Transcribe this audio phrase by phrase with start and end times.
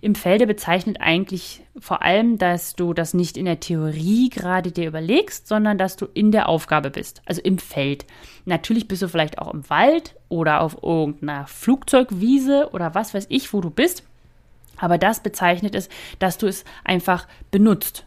[0.00, 4.88] im Felde bezeichnet eigentlich vor allem, dass du das nicht in der Theorie gerade dir
[4.88, 8.06] überlegst, sondern dass du in der Aufgabe bist, also im Feld.
[8.44, 13.52] Natürlich bist du vielleicht auch im Wald oder auf irgendeiner Flugzeugwiese oder was weiß ich,
[13.52, 14.04] wo du bist.
[14.78, 15.88] Aber das bezeichnet es,
[16.18, 18.04] dass du es einfach benutzt.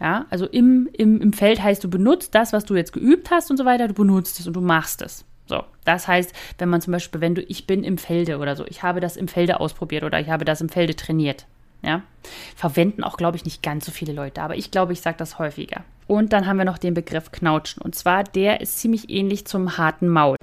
[0.00, 3.50] Ja, also im, im, im Feld heißt, du benutzt das, was du jetzt geübt hast
[3.50, 5.26] und so weiter, du benutzt es und du machst es.
[5.50, 8.64] So, das heißt, wenn man zum Beispiel, wenn du, ich bin im Felde oder so,
[8.66, 11.46] ich habe das im Felde ausprobiert oder ich habe das im Felde trainiert.
[11.82, 12.02] Ja,
[12.54, 15.40] verwenden auch, glaube ich, nicht ganz so viele Leute, aber ich glaube, ich sage das
[15.40, 15.82] häufiger.
[16.06, 17.82] Und dann haben wir noch den Begriff Knautschen.
[17.82, 20.36] Und zwar, der ist ziemlich ähnlich zum harten Maul.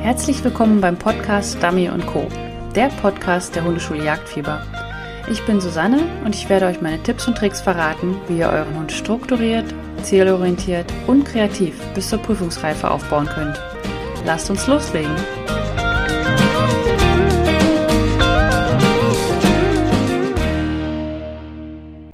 [0.00, 2.28] Herzlich willkommen beim Podcast Dummy Co.,
[2.76, 4.87] der Podcast der Hundeschule Jagdfieber.
[5.30, 8.74] Ich bin Susanne und ich werde euch meine Tipps und Tricks verraten, wie ihr euren
[8.78, 9.66] Hund strukturiert,
[10.02, 13.60] zielorientiert und kreativ bis zur Prüfungsreife aufbauen könnt.
[14.24, 15.14] Lasst uns loslegen!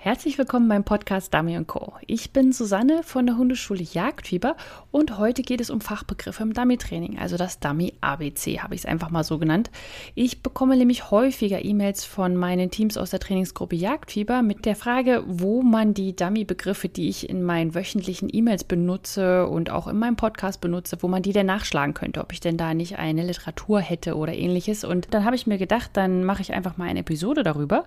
[0.04, 1.94] Herzlich willkommen beim Podcast Dummy Co.
[2.06, 4.54] Ich bin Susanne von der Hundeschule Jagdfieber
[4.90, 8.86] und heute geht es um Fachbegriffe im Dummy-Training, also das Dummy ABC, habe ich es
[8.86, 9.70] einfach mal so genannt.
[10.14, 15.24] Ich bekomme nämlich häufiger E-Mails von meinen Teams aus der Trainingsgruppe Jagdfieber mit der Frage,
[15.26, 20.16] wo man die Dummy-Begriffe, die ich in meinen wöchentlichen E-Mails benutze und auch in meinem
[20.16, 23.80] Podcast benutze, wo man die denn nachschlagen könnte, ob ich denn da nicht eine Literatur
[23.80, 24.84] hätte oder ähnliches.
[24.84, 27.86] Und dann habe ich mir gedacht, dann mache ich einfach mal eine Episode darüber.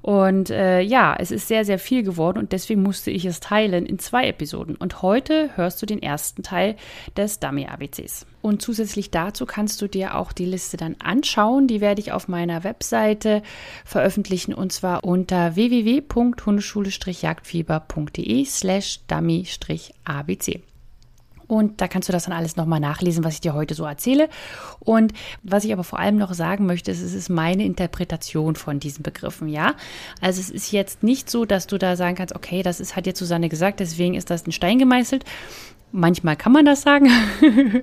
[0.00, 3.86] Und äh, ja, es ist sehr, sehr viel geworden und deswegen musste ich es teilen
[3.86, 4.76] in zwei Episoden.
[4.76, 6.76] Und heute hörst du den ersten Teil
[7.16, 8.26] des Dummy ABCs.
[8.42, 11.66] Und zusätzlich dazu kannst du dir auch die Liste dann anschauen.
[11.66, 13.42] Die werde ich auf meiner Webseite
[13.84, 20.60] veröffentlichen und zwar unter www.hundeschule-jagdfieber.de slash dummy-abc.
[21.48, 24.28] Und da kannst du das dann alles nochmal nachlesen, was ich dir heute so erzähle.
[24.80, 28.80] Und was ich aber vor allem noch sagen möchte, ist, es ist meine Interpretation von
[28.80, 29.74] diesen Begriffen, ja.
[30.20, 33.06] Also es ist jetzt nicht so, dass du da sagen kannst, okay, das ist, hat
[33.06, 35.24] jetzt Susanne gesagt, deswegen ist das ein Stein gemeißelt.
[35.92, 37.08] Manchmal kann man das sagen,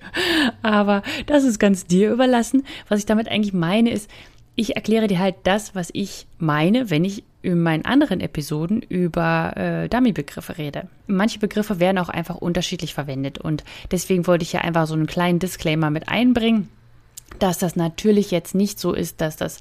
[0.62, 2.64] aber das ist ganz dir überlassen.
[2.90, 4.10] Was ich damit eigentlich meine, ist,
[4.56, 9.56] ich erkläre dir halt das, was ich meine, wenn ich in meinen anderen Episoden über
[9.56, 10.88] äh, Dummy-Begriffe rede.
[11.08, 15.08] Manche Begriffe werden auch einfach unterschiedlich verwendet und deswegen wollte ich ja einfach so einen
[15.08, 16.70] kleinen Disclaimer mit einbringen
[17.40, 19.60] dass das natürlich jetzt nicht so ist, dass das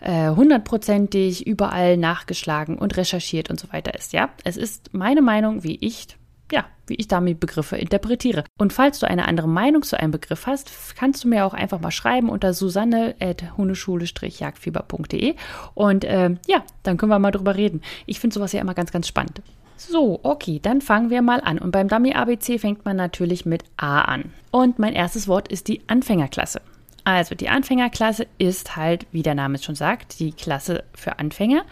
[0.00, 4.12] äh, hundertprozentig überall nachgeschlagen und recherchiert und so weiter ist.
[4.12, 6.06] Ja, es ist meine Meinung, wie ich
[6.52, 8.44] ja, wie ich damit Begriffe interpretiere.
[8.58, 11.80] Und falls du eine andere Meinung zu einem Begriff hast, kannst du mir auch einfach
[11.80, 15.34] mal schreiben unter susanne.hundeschule-jagdfieber.de
[15.74, 17.82] und äh, ja, dann können wir mal drüber reden.
[18.06, 19.42] Ich finde sowas ja immer ganz, ganz spannend.
[19.76, 21.58] So, okay, dann fangen wir mal an.
[21.58, 24.32] Und beim Dummy ABC fängt man natürlich mit A an.
[24.50, 26.60] Und mein erstes Wort ist die Anfängerklasse.
[27.04, 31.64] Also die Anfängerklasse ist halt, wie der Name es schon sagt, die Klasse für Anfänger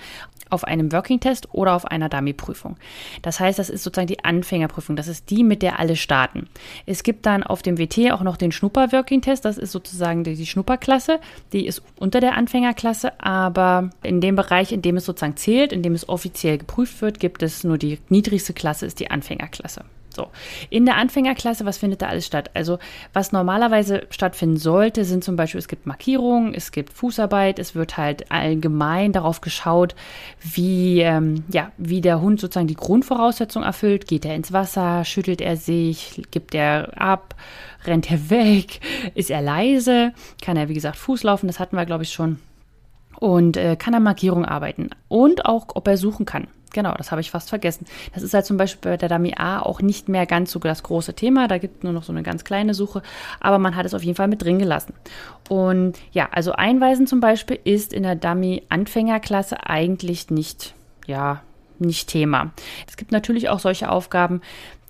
[0.51, 2.77] auf einem Working Test oder auf einer Dummy-Prüfung.
[3.23, 4.97] Das heißt, das ist sozusagen die Anfängerprüfung.
[4.97, 6.49] Das ist die, mit der alle starten.
[6.87, 9.45] Es gibt dann auf dem WT auch noch den Schnupper-Working Test.
[9.45, 11.21] Das ist sozusagen die, die Schnupperklasse.
[11.53, 15.83] Die ist unter der Anfängerklasse, aber in dem Bereich, in dem es sozusagen zählt, in
[15.83, 19.85] dem es offiziell geprüft wird, gibt es nur die niedrigste Klasse, ist die Anfängerklasse.
[20.17, 20.29] So,
[20.71, 22.51] in der Anfängerklasse, was findet da alles statt?
[22.55, 22.79] Also,
[23.13, 27.99] was normalerweise stattfinden sollte, sind zum Beispiel, es gibt Markierungen, es gibt Fußarbeit, es wird
[27.99, 29.95] halt allgemein darauf geschaut,
[30.41, 34.09] wie, ähm, ja, wie der Hund sozusagen die Grundvoraussetzung erfüllt.
[34.09, 37.35] Geht er ins Wasser, schüttelt er sich, gibt er ab,
[37.85, 38.81] rennt er weg,
[39.15, 42.39] ist er leise, kann er, wie gesagt, Fuß laufen, das hatten wir, glaube ich, schon.
[43.21, 46.49] Und äh, kann er Markierungen arbeiten und auch, ob er suchen kann.
[46.73, 47.87] Genau, das habe ich fast vergessen.
[48.13, 50.83] Das ist halt zum Beispiel bei der Dummy A auch nicht mehr ganz so das
[50.83, 51.49] große Thema.
[51.49, 53.03] Da gibt es nur noch so eine ganz kleine Suche,
[53.41, 54.93] aber man hat es auf jeden Fall mit drin gelassen.
[55.49, 60.75] Und ja, also Einweisen zum Beispiel ist in der Dummy Anfängerklasse eigentlich nicht,
[61.07, 61.43] ja,
[61.79, 62.53] nicht Thema.
[62.87, 64.41] Es gibt natürlich auch solche Aufgaben,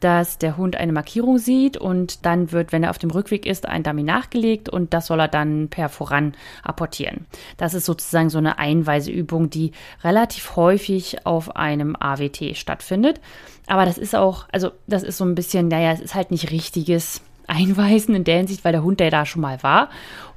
[0.01, 3.67] dass der Hund eine Markierung sieht und dann wird, wenn er auf dem Rückweg ist,
[3.67, 7.27] ein Dummy nachgelegt und das soll er dann per voran apportieren.
[7.57, 9.73] Das ist sozusagen so eine Einweiseübung, die
[10.05, 13.21] relativ häufig auf einem AWT stattfindet.
[13.67, 16.51] Aber das ist auch, also das ist so ein bisschen, naja, es ist halt nicht
[16.51, 19.89] richtiges Einweisen in der Hinsicht, weil der Hund, der da schon mal war.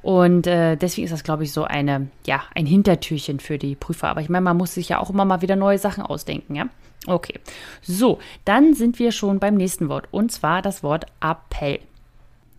[0.02, 4.08] Und äh, deswegen ist das, glaube ich, so eine, ja, ein Hintertürchen für die Prüfer.
[4.08, 6.66] Aber ich meine, man muss sich ja auch immer mal wieder neue Sachen ausdenken, ja.
[7.06, 7.40] Okay,
[7.80, 11.80] so, dann sind wir schon beim nächsten Wort und zwar das Wort Appell.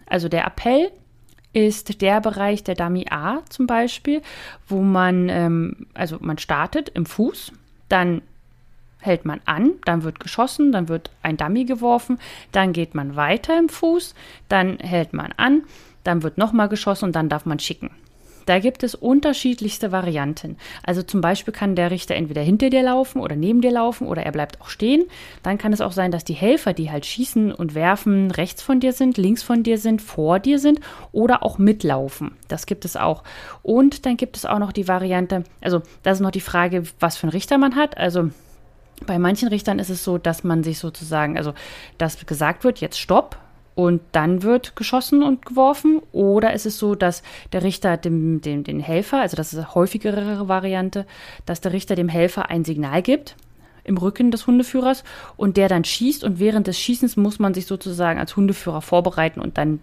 [0.08, 0.92] Also der Appell
[1.54, 4.22] ist der Bereich der Dummy A zum Beispiel,
[4.68, 7.52] wo man, ähm, also man startet im Fuß,
[7.90, 8.22] dann
[9.00, 12.20] hält man an, dann wird geschossen, dann wird ein Dummy geworfen,
[12.52, 14.16] dann geht man weiter im Fuß,
[14.48, 15.64] dann hält man an,
[16.04, 17.92] dann wird nochmal geschossen und dann darf man schicken.
[18.46, 20.58] Da gibt es unterschiedlichste Varianten.
[20.84, 24.24] Also zum Beispiel kann der Richter entweder hinter dir laufen oder neben dir laufen oder
[24.24, 25.06] er bleibt auch stehen.
[25.44, 28.80] Dann kann es auch sein, dass die Helfer, die halt schießen und werfen, rechts von
[28.80, 30.80] dir sind, links von dir sind, vor dir sind
[31.12, 32.32] oder auch mitlaufen.
[32.48, 33.24] Das gibt es auch.
[33.64, 37.18] Und dann gibt es auch noch die Variante, also das ist noch die Frage, was
[37.18, 37.98] für einen Richter man hat.
[37.98, 38.30] Also
[39.06, 41.54] bei manchen Richtern ist es so, dass man sich sozusagen, also
[41.98, 43.38] dass gesagt wird, jetzt stopp,
[43.76, 46.02] und dann wird geschossen und geworfen.
[46.12, 47.24] Oder ist es so, dass
[47.54, 51.06] der Richter dem, dem, den Helfer, also das ist eine häufigere Variante,
[51.46, 53.36] dass der Richter dem Helfer ein Signal gibt
[53.84, 55.04] im Rücken des Hundeführers
[55.38, 59.40] und der dann schießt und während des Schießens muss man sich sozusagen als Hundeführer vorbereiten
[59.40, 59.80] und dann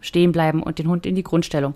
[0.00, 1.74] stehen bleiben und den Hund in die Grundstellung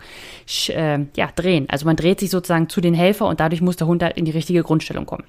[0.69, 1.69] äh, ja, drehen.
[1.69, 4.25] Also man dreht sich sozusagen zu den Helfer und dadurch muss der Hund halt in
[4.25, 5.25] die richtige Grundstellung kommen.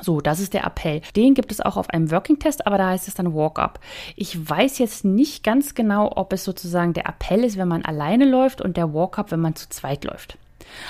[0.00, 1.02] So, das ist der Appell.
[1.14, 3.78] Den gibt es auch auf einem Working Test, aber da heißt es dann Walk-up.
[4.16, 8.24] Ich weiß jetzt nicht ganz genau, ob es sozusagen der Appell ist, wenn man alleine
[8.24, 10.38] läuft und der Walk-up, wenn man zu zweit läuft.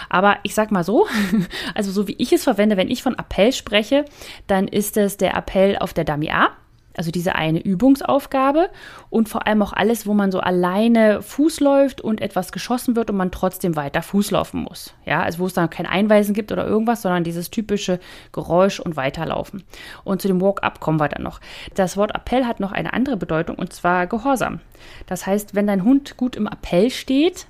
[0.08, 1.06] Aber ich sag mal so,
[1.74, 4.04] also so wie ich es verwende, wenn ich von Appell spreche,
[4.46, 6.50] dann ist es der Appell auf der Dummy A.
[6.96, 8.68] Also diese eine Übungsaufgabe
[9.08, 13.10] und vor allem auch alles, wo man so alleine Fuß läuft und etwas geschossen wird
[13.10, 14.94] und man trotzdem weiter Fuß laufen muss.
[15.06, 17.98] Ja, also wo es dann kein Einweisen gibt oder irgendwas, sondern dieses typische
[18.32, 19.62] Geräusch und weiterlaufen.
[20.04, 21.40] Und zu dem Walk-up kommen wir dann noch.
[21.74, 24.60] Das Wort Appell hat noch eine andere Bedeutung und zwar Gehorsam.
[25.06, 27.46] Das heißt, wenn dein Hund gut im Appell steht,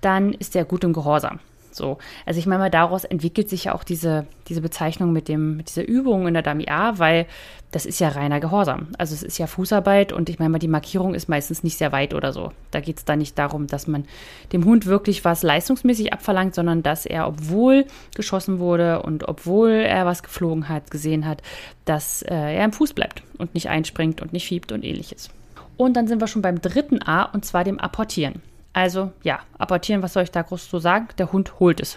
[0.00, 1.40] dann ist er gut im Gehorsam.
[1.74, 5.56] So, also ich meine mal, daraus entwickelt sich ja auch diese, diese Bezeichnung mit dem,
[5.56, 7.26] mit dieser Übung in der Dummy A, weil
[7.74, 8.88] das ist ja reiner Gehorsam.
[8.98, 11.90] Also es ist ja Fußarbeit und ich meine mal, die Markierung ist meistens nicht sehr
[11.90, 12.52] weit oder so.
[12.70, 14.04] Da geht es dann nicht darum, dass man
[14.52, 20.06] dem Hund wirklich was leistungsmäßig abverlangt, sondern dass er, obwohl geschossen wurde und obwohl er
[20.06, 21.42] was geflogen hat, gesehen hat,
[21.84, 25.30] dass äh, er im Fuß bleibt und nicht einspringt und nicht fiebt und ähnliches.
[25.76, 28.40] Und dann sind wir schon beim dritten A und zwar dem Apportieren.
[28.74, 31.08] Also ja, apportieren, was soll ich da groß so sagen?
[31.16, 31.96] Der Hund holt es.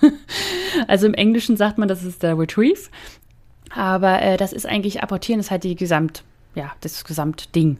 [0.88, 2.88] also im Englischen sagt man, das ist der Retrieve.
[3.74, 6.22] Aber äh, das ist eigentlich, apportieren ist halt die Gesamt,
[6.54, 7.78] ja, das Gesamtding.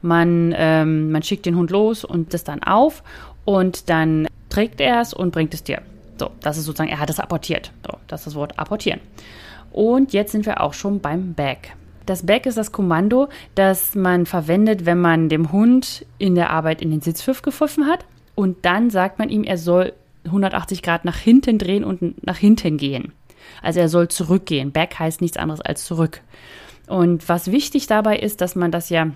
[0.00, 3.02] Man, ähm, man schickt den Hund los und das dann auf
[3.44, 5.82] und dann trägt er es und bringt es dir.
[6.18, 7.72] So, das ist sozusagen, er hat es apportiert.
[7.86, 9.00] So, das ist das Wort apportieren.
[9.72, 11.76] Und jetzt sind wir auch schon beim Bag.
[12.06, 16.82] Das Back ist das Kommando, das man verwendet, wenn man dem Hund in der Arbeit
[16.82, 18.04] in den Sitzpfiff gepfiffen hat.
[18.34, 19.92] Und dann sagt man ihm, er soll
[20.24, 23.12] 180 Grad nach hinten drehen und nach hinten gehen.
[23.62, 24.72] Also er soll zurückgehen.
[24.72, 26.20] Back heißt nichts anderes als zurück.
[26.86, 29.10] Und was wichtig dabei ist, dass man das ja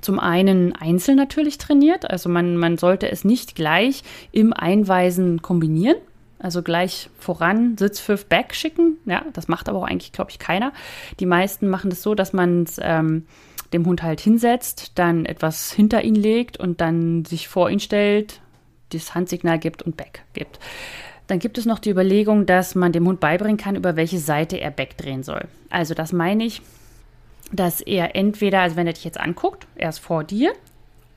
[0.00, 2.10] zum einen einzeln natürlich trainiert.
[2.10, 4.02] Also man, man sollte es nicht gleich
[4.32, 5.96] im Einweisen kombinieren,
[6.40, 8.96] also gleich voran Sitzpfiff back schicken.
[9.04, 10.72] Ja, das macht aber auch eigentlich, glaube ich, keiner.
[11.20, 13.26] Die meisten machen das so, dass man es ähm,
[13.72, 18.40] dem Hund halt hinsetzt, dann etwas hinter ihn legt und dann sich vor ihn stellt,
[18.92, 20.58] das Handsignal gibt und back gibt.
[21.28, 24.60] Dann gibt es noch die Überlegung, dass man dem Hund beibringen kann, über welche Seite
[24.60, 25.46] er back drehen soll.
[25.68, 26.60] Also das meine ich,
[27.52, 30.52] dass er entweder, also wenn er dich jetzt anguckt, er ist vor dir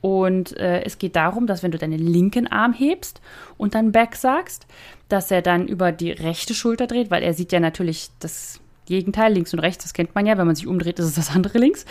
[0.04, 3.22] und äh, es geht darum, dass wenn du deinen linken Arm hebst
[3.56, 4.66] und dann Back sagst,
[5.08, 9.32] dass er dann über die rechte Schulter dreht, weil er sieht ja natürlich das Gegenteil,
[9.32, 11.56] links und rechts, das kennt man ja, wenn man sich umdreht, ist es das andere
[11.56, 11.86] links.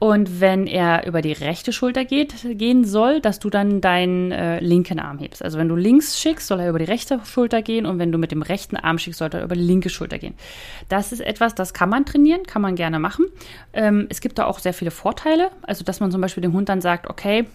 [0.00, 4.60] Und wenn er über die rechte Schulter geht, gehen soll, dass du dann deinen äh,
[4.60, 5.42] linken Arm hebst.
[5.42, 8.18] Also wenn du links schickst, soll er über die rechte Schulter gehen und wenn du
[8.18, 10.34] mit dem rechten Arm schickst, soll er über die linke Schulter gehen.
[10.88, 13.26] Das ist etwas, das kann man trainieren, kann man gerne machen.
[13.72, 15.50] Ähm, es gibt da auch sehr viele Vorteile.
[15.62, 17.46] Also dass man zum Beispiel dem Hund dann sagt, okay,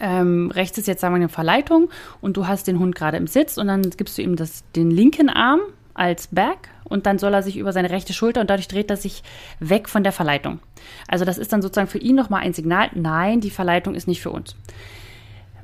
[0.00, 3.26] ähm, rechts ist jetzt sagen wir eine Verleitung und du hast den Hund gerade im
[3.26, 5.60] Sitz und dann gibst du ihm das, den linken Arm
[5.98, 8.96] als Back und dann soll er sich über seine rechte Schulter und dadurch dreht er
[8.96, 9.22] sich
[9.60, 10.60] weg von der Verleitung.
[11.06, 14.22] Also das ist dann sozusagen für ihn nochmal ein Signal, nein, die Verleitung ist nicht
[14.22, 14.56] für uns.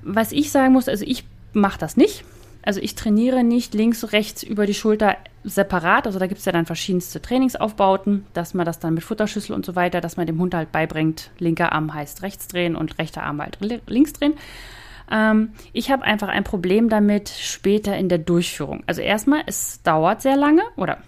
[0.03, 2.25] Was ich sagen muss, also ich mache das nicht.
[2.67, 6.07] Also ich trainiere nicht links, rechts über die Schulter separat.
[6.07, 9.67] Also da gibt es ja dann verschiedenste Trainingsaufbauten, dass man das dann mit Futterschüssel und
[9.67, 13.23] so weiter, dass man dem Hund halt beibringt, linker Arm heißt rechts drehen und rechter
[13.23, 14.35] Arm halt links drehen.
[15.11, 18.83] Ähm, ich habe einfach ein Problem damit später in der Durchführung.
[18.87, 20.99] Also erstmal, es dauert sehr lange oder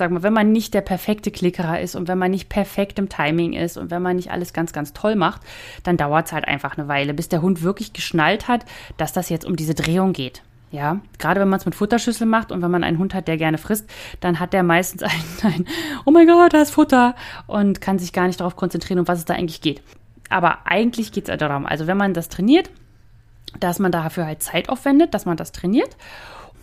[0.00, 3.08] sag mal, wenn man nicht der perfekte Klickerer ist und wenn man nicht perfekt im
[3.08, 5.42] Timing ist und wenn man nicht alles ganz, ganz toll macht,
[5.84, 8.64] dann dauert es halt einfach eine Weile, bis der Hund wirklich geschnallt hat,
[8.96, 10.42] dass das jetzt um diese Drehung geht.
[10.72, 13.36] Ja, gerade wenn man es mit Futterschüssel macht und wenn man einen Hund hat, der
[13.36, 15.10] gerne frisst, dann hat der meistens ein,
[15.42, 15.66] ein
[16.04, 17.14] Oh mein Gott, da ist Futter
[17.46, 19.82] und kann sich gar nicht darauf konzentrieren, um was es da eigentlich geht.
[20.28, 22.70] Aber eigentlich geht es darum, also wenn man das trainiert,
[23.58, 25.96] dass man dafür halt Zeit aufwendet, dass man das trainiert.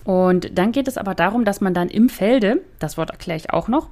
[0.04, 3.52] Und dann geht es aber darum, dass man dann im Felde, das Wort erkläre ich
[3.52, 3.90] auch noch,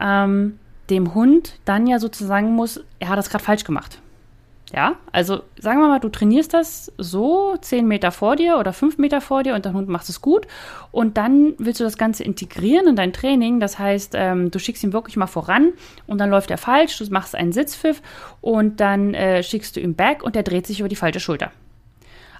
[0.00, 0.58] ähm,
[0.90, 4.00] dem Hund dann ja sozusagen muss, er hat das gerade falsch gemacht.
[4.72, 8.98] Ja, also sagen wir mal, du trainierst das so zehn Meter vor dir oder fünf
[8.98, 10.48] Meter vor dir und dein Hund macht es gut.
[10.90, 13.60] Und dann willst du das Ganze integrieren in dein Training.
[13.60, 15.74] Das heißt, ähm, du schickst ihn wirklich mal voran
[16.08, 16.98] und dann läuft er falsch.
[16.98, 18.02] Du machst einen Sitzpfiff
[18.40, 21.52] und dann äh, schickst du ihn back und er dreht sich über die falsche Schulter.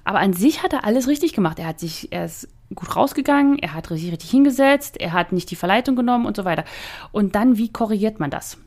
[0.05, 1.59] Aber an sich hat er alles richtig gemacht.
[1.59, 5.51] Er hat sich, er ist gut rausgegangen, er hat sich richtig hingesetzt, er hat nicht
[5.51, 6.63] die Verleitung genommen und so weiter.
[7.11, 8.57] Und dann, wie korrigiert man das?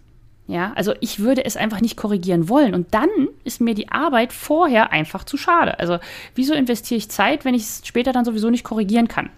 [0.49, 2.75] Ja, also ich würde es einfach nicht korrigieren wollen.
[2.75, 3.09] Und dann
[3.45, 5.79] ist mir die Arbeit vorher einfach zu schade.
[5.79, 5.99] Also
[6.35, 9.31] wieso investiere ich Zeit, wenn ich es später dann sowieso nicht korrigieren kann?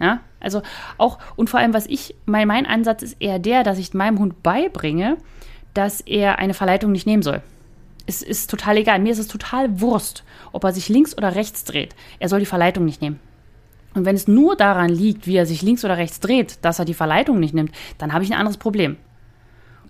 [0.00, 0.62] Ja, also
[0.96, 4.20] auch, und vor allem, was ich, mein, mein Ansatz ist eher der, dass ich meinem
[4.20, 5.16] Hund beibringe,
[5.74, 7.42] dass er eine Verleitung nicht nehmen soll.
[8.08, 9.00] Es ist total egal.
[9.00, 11.94] Mir ist es total Wurst, ob er sich links oder rechts dreht.
[12.18, 13.20] Er soll die Verleitung nicht nehmen.
[13.92, 16.86] Und wenn es nur daran liegt, wie er sich links oder rechts dreht, dass er
[16.86, 18.96] die Verleitung nicht nimmt, dann habe ich ein anderes Problem.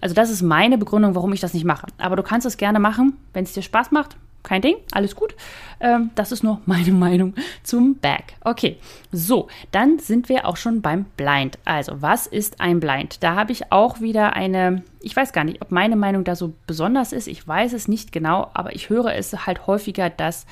[0.00, 1.86] Also das ist meine Begründung, warum ich das nicht mache.
[1.96, 4.16] Aber du kannst es gerne machen, wenn es dir Spaß macht.
[4.48, 5.34] Kein Ding, alles gut.
[5.78, 8.32] Ähm, das ist nur meine Meinung zum Bag.
[8.40, 8.78] Okay,
[9.12, 11.58] so, dann sind wir auch schon beim Blind.
[11.66, 13.22] Also, was ist ein Blind?
[13.22, 16.54] Da habe ich auch wieder eine, ich weiß gar nicht, ob meine Meinung da so
[16.66, 17.28] besonders ist.
[17.28, 20.46] Ich weiß es nicht genau, aber ich höre es halt häufiger, dass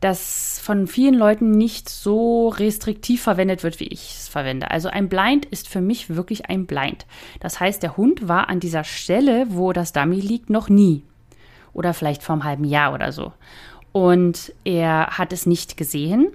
[0.00, 4.72] das von vielen Leuten nicht so restriktiv verwendet wird, wie ich es verwende.
[4.72, 7.06] Also ein Blind ist für mich wirklich ein Blind.
[7.38, 11.04] Das heißt, der Hund war an dieser Stelle, wo das Dummy liegt, noch nie.
[11.72, 13.32] Oder vielleicht vor einem halben Jahr oder so.
[13.92, 16.28] Und er hat es nicht gesehen.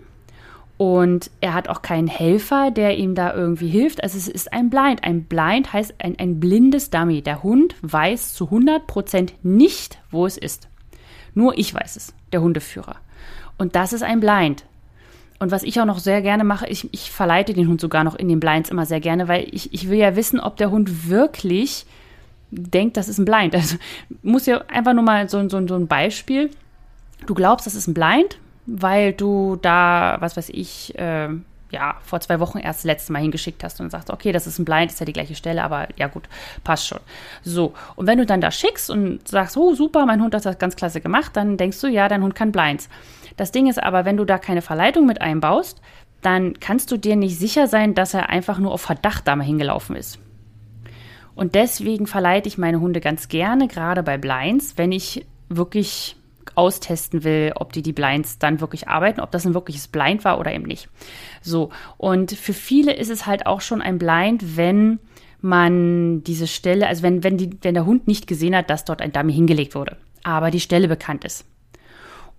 [0.77, 4.03] Und er hat auch keinen Helfer, der ihm da irgendwie hilft.
[4.03, 5.03] Also es ist ein Blind.
[5.03, 7.21] Ein Blind heißt ein, ein blindes Dummy.
[7.21, 10.67] Der Hund weiß zu 100% nicht, wo es ist.
[11.33, 12.97] Nur ich weiß es, der Hundeführer.
[13.57, 14.65] Und das ist ein Blind.
[15.39, 18.15] Und was ich auch noch sehr gerne mache, ich, ich verleite den Hund sogar noch
[18.15, 21.09] in den Blinds immer sehr gerne, weil ich, ich will ja wissen, ob der Hund
[21.09, 21.85] wirklich
[22.51, 23.55] denkt, das ist ein Blind.
[23.55, 23.77] Also
[24.21, 26.51] muss ja einfach nur mal so, so, so ein Beispiel.
[27.25, 31.29] Du glaubst, das ist ein Blind, weil du da, was weiß ich, äh,
[31.71, 34.59] ja, vor zwei Wochen erst das letzte Mal hingeschickt hast und sagst, okay, das ist
[34.59, 36.23] ein Blind, ist ja die gleiche Stelle, aber ja gut,
[36.63, 36.99] passt schon.
[37.43, 40.57] So, und wenn du dann da schickst und sagst, oh super, mein Hund hat das
[40.57, 42.87] ganz klasse gemacht, dann denkst du, ja, dein Hund kann Blinds.
[43.35, 45.81] Das Ding ist aber, wenn du da keine Verleitung mit einbaust,
[46.21, 49.43] dann kannst du dir nicht sicher sein, dass er einfach nur auf Verdacht da mal
[49.43, 50.19] hingelaufen ist.
[51.35, 56.15] Und deswegen verleite ich meine Hunde ganz gerne, gerade bei Blinds, wenn ich wirklich
[56.55, 60.39] austesten will, ob die die Blinds dann wirklich arbeiten, ob das ein wirkliches Blind war
[60.39, 60.87] oder eben nicht.
[61.41, 64.99] So, und für viele ist es halt auch schon ein Blind, wenn
[65.41, 69.01] man diese Stelle, also wenn, wenn, die, wenn der Hund nicht gesehen hat, dass dort
[69.01, 71.45] ein Dummy hingelegt wurde, aber die Stelle bekannt ist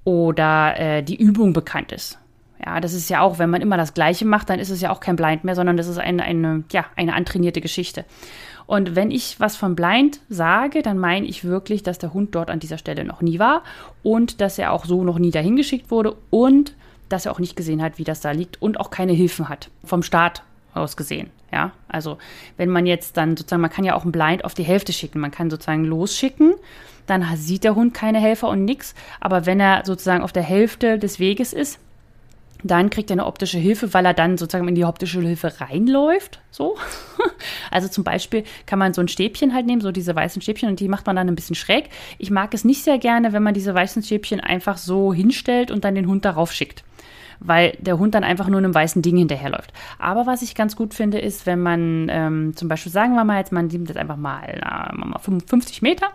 [0.05, 2.19] oder äh, die Übung bekannt ist.
[2.65, 4.91] Ja, das ist ja auch, wenn man immer das Gleiche macht, dann ist es ja
[4.91, 8.05] auch kein Blind mehr, sondern das ist eine, eine, ja, eine antrainierte Geschichte.
[8.67, 12.51] Und wenn ich was von Blind sage, dann meine ich wirklich, dass der Hund dort
[12.51, 13.63] an dieser Stelle noch nie war
[14.03, 16.75] und dass er auch so noch nie dahin geschickt wurde und
[17.09, 19.71] dass er auch nicht gesehen hat, wie das da liegt und auch keine Hilfen hat
[19.85, 20.43] vom Start
[20.75, 21.31] aus gesehen.
[21.53, 22.19] Ja, also
[22.57, 25.21] wenn man jetzt dann sozusagen, man kann ja auch ein Blind auf die Hälfte schicken,
[25.21, 26.55] man kann sozusagen losschicken
[27.07, 28.95] dann sieht der Hund keine Helfer und nichts.
[29.21, 31.79] Aber wenn er sozusagen auf der Hälfte des Weges ist,
[32.63, 36.41] dann kriegt er eine optische Hilfe, weil er dann sozusagen in die optische Hilfe reinläuft.
[36.51, 36.77] So.
[37.71, 40.81] Also zum Beispiel kann man so ein Stäbchen halt nehmen, so diese weißen Stäbchen, und
[40.81, 41.91] die macht man dann ein bisschen schräg.
[42.19, 45.85] Ich mag es nicht sehr gerne, wenn man diese weißen Stäbchen einfach so hinstellt und
[45.85, 46.85] dann den Hund darauf schickt.
[47.41, 49.73] Weil der Hund dann einfach nur einem weißen Ding hinterherläuft.
[49.99, 53.39] Aber was ich ganz gut finde, ist, wenn man ähm, zum Beispiel, sagen wir mal
[53.39, 56.09] jetzt, man nimmt jetzt einfach mal, na, mal 50 Meter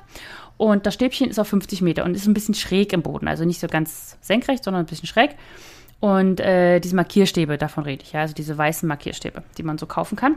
[0.62, 3.28] und das Stäbchen ist auf 50 Meter und ist ein bisschen schräg im Boden.
[3.28, 5.32] Also nicht so ganz senkrecht, sondern ein bisschen schräg.
[6.02, 9.86] Und äh, diese Markierstäbe, davon rede ich, ja, also diese weißen Markierstäbe, die man so
[9.86, 10.36] kaufen kann.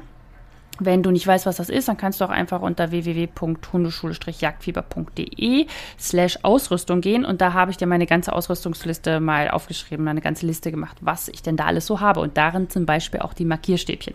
[0.81, 5.67] Wenn du nicht weißt, was das ist, dann kannst du auch einfach unter www.hundeschule-jagdfieber.de
[6.01, 10.47] slash Ausrüstung gehen und da habe ich dir meine ganze Ausrüstungsliste mal aufgeschrieben, eine ganze
[10.47, 13.45] Liste gemacht, was ich denn da alles so habe und darin zum Beispiel auch die
[13.45, 14.15] Markierstäbchen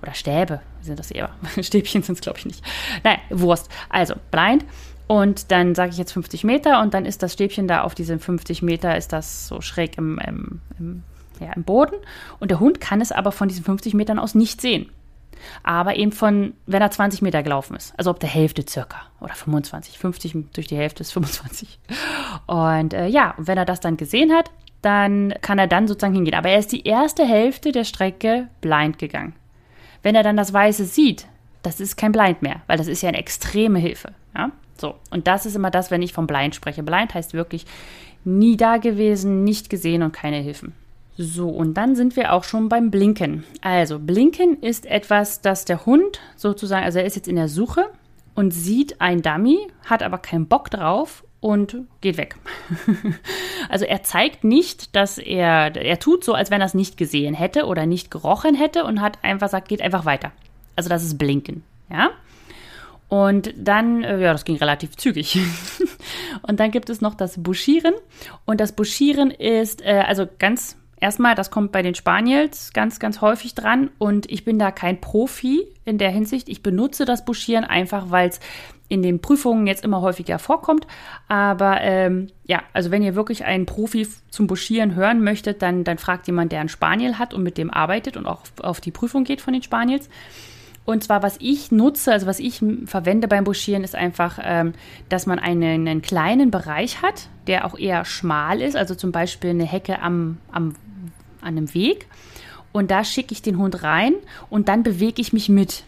[0.00, 1.28] oder Stäbe, sind das eher,
[1.60, 2.64] Stäbchen sind es glaube ich nicht.
[3.04, 3.68] Naja, Wurst.
[3.90, 4.64] Also, blind
[5.08, 8.20] und dann sage ich jetzt 50 Meter und dann ist das Stäbchen da auf diesen
[8.20, 11.02] 50 Meter, ist das so schräg im, im, im,
[11.40, 11.96] ja, im Boden.
[12.40, 14.90] Und der Hund kann es aber von diesen 50 Metern aus nicht sehen.
[15.62, 17.94] Aber eben von, wenn er 20 Meter gelaufen ist.
[17.96, 18.98] Also ob der Hälfte circa.
[19.20, 19.98] Oder 25.
[19.98, 21.78] 50 durch die Hälfte ist 25.
[22.46, 24.50] Und äh, ja, wenn er das dann gesehen hat,
[24.82, 26.34] dann kann er dann sozusagen hingehen.
[26.34, 29.34] Aber er ist die erste Hälfte der Strecke blind gegangen.
[30.02, 31.26] Wenn er dann das Weiße sieht,
[31.62, 34.12] das ist kein Blind mehr, weil das ist ja eine extreme Hilfe.
[34.36, 34.52] Ja?
[34.80, 36.82] So, und das ist immer das, wenn ich vom Blind spreche.
[36.82, 37.66] Blind heißt wirklich
[38.24, 40.74] nie da gewesen, nicht gesehen und keine Hilfen.
[41.16, 43.44] So, und dann sind wir auch schon beim Blinken.
[43.60, 47.86] Also, Blinken ist etwas, das der Hund sozusagen, also er ist jetzt in der Suche
[48.36, 52.36] und sieht ein Dummy, hat aber keinen Bock drauf und geht weg.
[53.68, 57.34] also er zeigt nicht, dass er, er tut so, als wenn er es nicht gesehen
[57.34, 60.30] hätte oder nicht gerochen hätte und hat einfach sagt, geht einfach weiter.
[60.76, 62.10] Also das ist Blinken, ja.
[63.08, 65.38] Und dann, äh, ja, das ging relativ zügig.
[66.42, 67.94] und dann gibt es noch das Buschieren.
[68.44, 73.20] Und das Buschieren ist, äh, also ganz erstmal, das kommt bei den Spaniels ganz, ganz
[73.20, 73.90] häufig dran.
[73.98, 76.48] Und ich bin da kein Profi in der Hinsicht.
[76.48, 78.40] Ich benutze das Buschieren einfach, weil es
[78.88, 80.86] in den Prüfungen jetzt immer häufiger vorkommt.
[81.28, 85.98] Aber ähm, ja, also wenn ihr wirklich einen Profi zum Buschieren hören möchtet, dann, dann
[85.98, 89.24] fragt jemand, der einen Spaniel hat und mit dem arbeitet und auch auf die Prüfung
[89.24, 90.08] geht von den Spaniels.
[90.88, 94.72] Und zwar, was ich nutze, also was ich verwende beim Buschieren, ist einfach, ähm,
[95.10, 99.50] dass man einen, einen, kleinen Bereich hat, der auch eher schmal ist, also zum Beispiel
[99.50, 100.76] eine Hecke am, am,
[101.42, 102.06] an einem Weg.
[102.72, 104.14] Und da schicke ich den Hund rein
[104.48, 105.84] und dann bewege ich mich mit.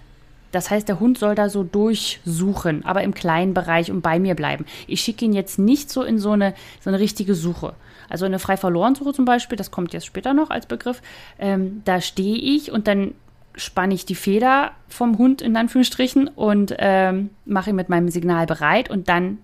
[0.52, 4.34] Das heißt, der Hund soll da so durchsuchen, aber im kleinen Bereich und bei mir
[4.34, 4.66] bleiben.
[4.86, 6.52] Ich schicke ihn jetzt nicht so in so eine,
[6.82, 7.72] so eine richtige Suche.
[8.10, 11.00] Also eine frei verloren Suche zum Beispiel, das kommt jetzt später noch als Begriff.
[11.38, 13.14] Ähm, da stehe ich und dann
[13.54, 18.46] spanne ich die Feder vom Hund in Anführungsstrichen und ähm, mache ihn mit meinem Signal
[18.46, 19.38] bereit und dann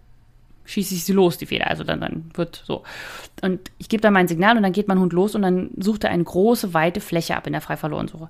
[0.65, 1.69] schieße ich sie los, die Feder.
[1.69, 2.83] Also dann, dann wird so.
[3.43, 6.05] Und ich gebe dann mein Signal und dann geht mein Hund los und dann sucht
[6.05, 8.29] er eine große, weite Fläche ab in der frei verloren Suche.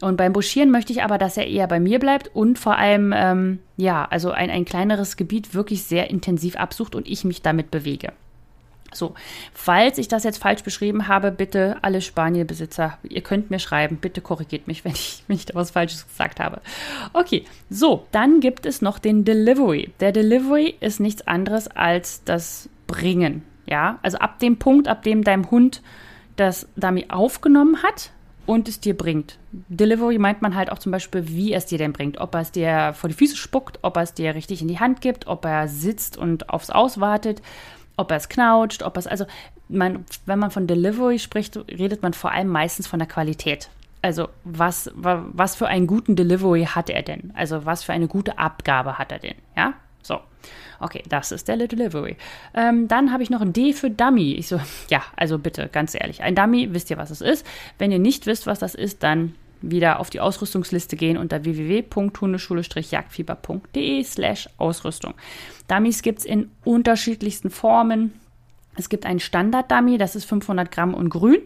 [0.00, 3.12] Und beim Buschieren möchte ich aber, dass er eher bei mir bleibt und vor allem,
[3.14, 7.70] ähm, ja, also ein, ein kleineres Gebiet wirklich sehr intensiv absucht und ich mich damit
[7.70, 8.12] bewege.
[8.92, 9.14] So,
[9.52, 14.20] falls ich das jetzt falsch beschrieben habe, bitte alle Spanielbesitzer, ihr könnt mir schreiben, bitte
[14.20, 16.60] korrigiert mich, wenn ich, wenn ich da was Falsches gesagt habe.
[17.12, 19.92] Okay, so, dann gibt es noch den Delivery.
[20.00, 23.42] Der Delivery ist nichts anderes als das Bringen.
[23.66, 25.82] Ja, also ab dem Punkt, ab dem dein Hund
[26.34, 28.10] das Dummy aufgenommen hat,
[28.50, 29.38] und es dir bringt.
[29.52, 32.18] Delivery meint man halt auch zum Beispiel, wie es dir denn bringt.
[32.18, 34.80] Ob er es dir vor die Füße spuckt, ob er es dir richtig in die
[34.80, 37.42] Hand gibt, ob er sitzt und aufs Auswartet,
[38.00, 39.26] ob er es knautscht, ob er es, also
[39.68, 43.70] man, wenn man von Delivery spricht, redet man vor allem meistens von der Qualität.
[44.02, 47.32] Also was, was für einen guten Delivery hat er denn?
[47.34, 49.34] Also was für eine gute Abgabe hat er denn?
[49.56, 50.20] Ja, so.
[50.80, 52.16] Okay, das ist der Delivery.
[52.54, 54.32] Ähm, dann habe ich noch ein D für Dummy.
[54.32, 54.58] Ich so,
[54.88, 56.22] ja, also bitte, ganz ehrlich.
[56.22, 57.46] Ein Dummy, wisst ihr, was es ist?
[57.78, 64.04] Wenn ihr nicht wisst, was das ist, dann wieder auf die Ausrüstungsliste gehen unter www.hundeschule-jagdfieber.de
[64.04, 65.14] slash Ausrüstung.
[65.68, 68.12] Dummies gibt es in unterschiedlichsten Formen.
[68.76, 71.40] Es gibt einen Standard-Dummy, das ist 500 Gramm und grün.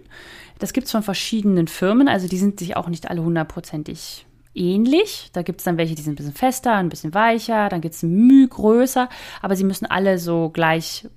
[0.58, 5.30] Das gibt es von verschiedenen Firmen, also die sind sich auch nicht alle hundertprozentig ähnlich.
[5.32, 7.94] Da gibt es dann welche, die sind ein bisschen fester, ein bisschen weicher, dann gibt
[7.94, 9.08] es Mühe größer,
[9.42, 11.08] aber sie müssen alle so gleich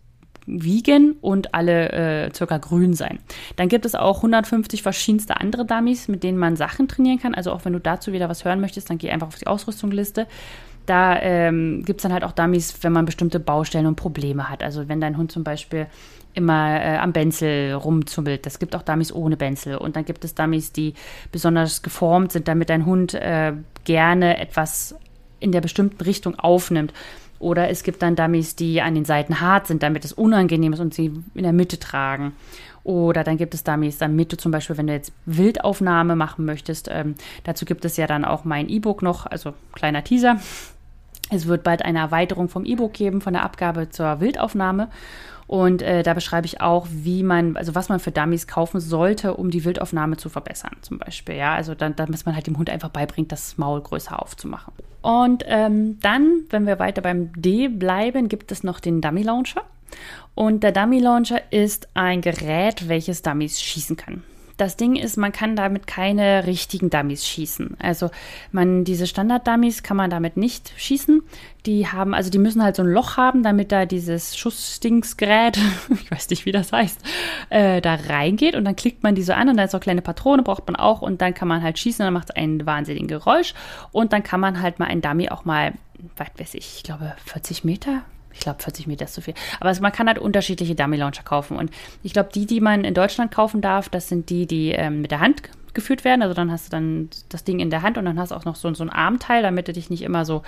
[0.47, 3.19] wiegen und alle äh, circa grün sein.
[3.57, 7.35] Dann gibt es auch 150 verschiedenste andere Dummies, mit denen man Sachen trainieren kann.
[7.35, 10.25] Also auch wenn du dazu wieder was hören möchtest, dann geh einfach auf die Ausrüstungsliste.
[10.85, 14.63] Da ähm, gibt es dann halt auch Dummies, wenn man bestimmte Baustellen und Probleme hat.
[14.63, 15.87] Also wenn dein Hund zum Beispiel
[16.33, 18.45] immer äh, am Benzel rumzummelt.
[18.45, 19.77] Das gibt auch Dummies ohne Benzel.
[19.77, 20.93] Und dann gibt es Dummies, die
[21.31, 24.95] besonders geformt sind, damit dein Hund äh, gerne etwas
[25.39, 26.93] in der bestimmten Richtung aufnimmt.
[27.39, 30.79] Oder es gibt dann Dummies, die an den Seiten hart sind, damit es unangenehm ist
[30.79, 32.33] und sie in der Mitte tragen.
[32.83, 36.87] Oder dann gibt es Dummies, damit du zum Beispiel, wenn du jetzt Wildaufnahme machen möchtest,
[36.89, 40.37] ähm, dazu gibt es ja dann auch mein E-Book noch, also kleiner Teaser.
[41.29, 44.87] Es wird bald eine Erweiterung vom E-Book geben, von der Abgabe zur Wildaufnahme.
[45.47, 49.35] Und äh, da beschreibe ich auch, wie man, also was man für Dummies kaufen sollte,
[49.35, 51.35] um die Wildaufnahme zu verbessern, zum Beispiel.
[51.35, 54.73] Ja, also dann, dass man halt dem Hund einfach beibringt, das Maul größer aufzumachen.
[55.01, 59.63] Und ähm, dann, wenn wir weiter beim D bleiben, gibt es noch den Dummy Launcher.
[60.35, 64.23] Und der Dummy Launcher ist ein Gerät, welches Dummies schießen kann.
[64.57, 67.77] Das Ding ist, man kann damit keine richtigen Dummies schießen.
[67.79, 68.09] Also
[68.51, 71.21] man, diese Standard-Dummies kann man damit nicht schießen.
[71.67, 75.59] Die haben, also die müssen halt so ein Loch haben, damit da dieses Schussdingsgerät,
[76.01, 76.99] ich weiß nicht, wie das heißt,
[77.49, 80.01] äh, da reingeht und dann klickt man die so an und dann ist eine kleine
[80.01, 82.65] Patrone, braucht man auch und dann kann man halt schießen und dann macht es ein
[82.65, 83.53] wahnsinniges Geräusch
[83.91, 85.73] und dann kann man halt mal ein Dummy auch mal,
[86.15, 88.01] was weiß ich, ich glaube 40 Meter,
[88.37, 89.33] ich glaube, 40 Meter ist zu viel.
[89.59, 91.57] Aber man kann halt unterschiedliche Dummy-Launcher kaufen.
[91.57, 91.71] Und
[92.03, 95.11] ich glaube, die, die man in Deutschland kaufen darf, das sind die, die ähm, mit
[95.11, 95.41] der Hand
[95.73, 96.21] geführt werden.
[96.21, 98.45] Also dann hast du dann das Ding in der Hand und dann hast du auch
[98.45, 100.43] noch so, so ein Armteil, damit du dich nicht immer so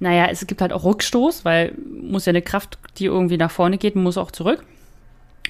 [0.00, 3.78] naja, es gibt halt auch Rückstoß, weil muss ja eine Kraft, die irgendwie nach vorne
[3.78, 4.64] geht, muss auch zurück.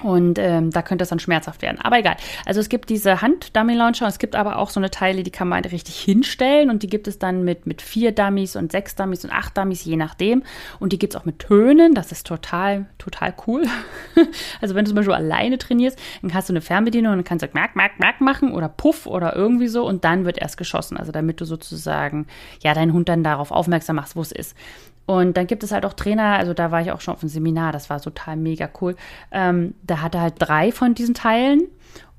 [0.00, 1.78] Und ähm, da könnte es dann schmerzhaft werden.
[1.80, 2.16] Aber egal.
[2.46, 5.64] Also es gibt diese Hand-Dummy-Launcher, es gibt aber auch so eine Teile, die kann man
[5.64, 9.30] richtig hinstellen und die gibt es dann mit, mit vier Dummies und sechs Dummies und
[9.30, 10.42] acht Dummies, je nachdem.
[10.80, 13.64] Und die gibt es auch mit Tönen, das ist total, total cool.
[14.60, 17.48] also wenn du zum Beispiel alleine trainierst, dann hast du eine Fernbedienung und kannst du
[17.52, 20.96] Merk, Merk, Merk machen oder Puff oder irgendwie so und dann wird erst geschossen.
[20.96, 22.26] Also damit du sozusagen,
[22.62, 24.56] ja, deinen Hund dann darauf aufmerksam machst, wo es ist.
[25.06, 27.28] Und dann gibt es halt auch Trainer, also da war ich auch schon auf einem
[27.28, 28.96] Seminar, das war total mega cool.
[29.30, 31.68] Ähm, da hatte halt drei von diesen Teilen.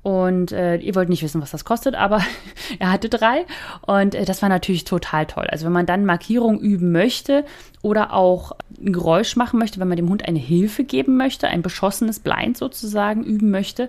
[0.02, 2.20] Und äh, ihr wollt nicht wissen, was das kostet, aber
[2.78, 3.46] er hatte drei.
[3.86, 5.46] Und äh, das war natürlich total toll.
[5.48, 7.46] Also wenn man dann Markierung üben möchte
[7.80, 11.62] oder auch ein Geräusch machen möchte, wenn man dem Hund eine Hilfe geben möchte, ein
[11.62, 13.88] beschossenes Blind sozusagen üben möchte,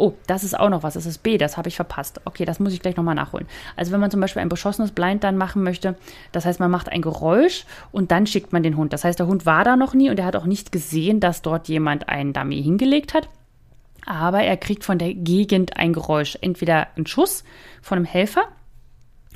[0.00, 0.94] Oh, das ist auch noch was.
[0.94, 2.22] Das ist B, das habe ich verpasst.
[2.24, 3.46] Okay, das muss ich gleich nochmal nachholen.
[3.76, 5.94] Also wenn man zum Beispiel ein beschossenes Blind dann machen möchte,
[6.32, 8.94] das heißt, man macht ein Geräusch und dann schickt man den Hund.
[8.94, 11.42] Das heißt, der Hund war da noch nie und er hat auch nicht gesehen, dass
[11.42, 13.28] dort jemand einen Dummy hingelegt hat.
[14.06, 16.38] Aber er kriegt von der Gegend ein Geräusch.
[16.40, 17.44] Entweder ein Schuss
[17.82, 18.44] von einem Helfer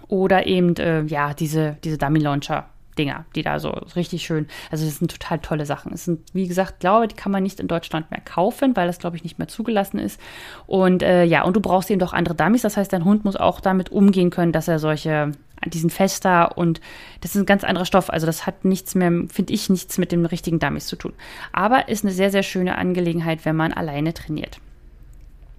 [0.08, 2.70] oder eben, äh, ja, diese, diese Dummy-Launcher.
[2.94, 5.92] Dinger, die da so richtig schön, also das sind total tolle Sachen.
[5.92, 8.98] Es sind, wie gesagt, glaube, die kann man nicht in Deutschland mehr kaufen, weil das,
[8.98, 10.20] glaube ich, nicht mehr zugelassen ist.
[10.66, 12.62] Und äh, ja, und du brauchst eben doch andere Dummies.
[12.62, 15.32] Das heißt, dein Hund muss auch damit umgehen können, dass er solche,
[15.66, 16.80] diesen fester und
[17.20, 18.10] das ist ein ganz anderer Stoff.
[18.10, 21.12] Also das hat nichts mehr, finde ich, nichts mit dem richtigen Dummies zu tun.
[21.52, 24.60] Aber ist eine sehr, sehr schöne Angelegenheit, wenn man alleine trainiert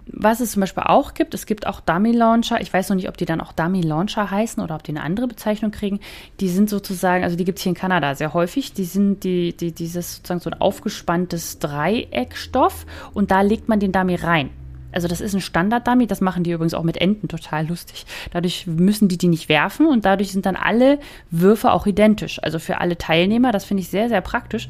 [0.06, 2.60] was es zum Beispiel auch gibt, es gibt auch Dummy Launcher.
[2.60, 5.02] Ich weiß noch nicht, ob die dann auch Dummy Launcher heißen oder ob die eine
[5.02, 6.00] andere Bezeichnung kriegen.
[6.40, 8.72] Die sind sozusagen, also die gibt es hier in Kanada sehr häufig.
[8.72, 13.92] Die sind die, die, dieses sozusagen so ein aufgespanntes Dreieckstoff und da legt man den
[13.92, 14.50] Dummy rein.
[14.92, 18.06] Also das ist ein Standard-Dummy, das machen die übrigens auch mit Enten total lustig.
[18.30, 22.42] Dadurch müssen die die nicht werfen und dadurch sind dann alle Würfe auch identisch.
[22.42, 24.68] Also für alle Teilnehmer, das finde ich sehr, sehr praktisch.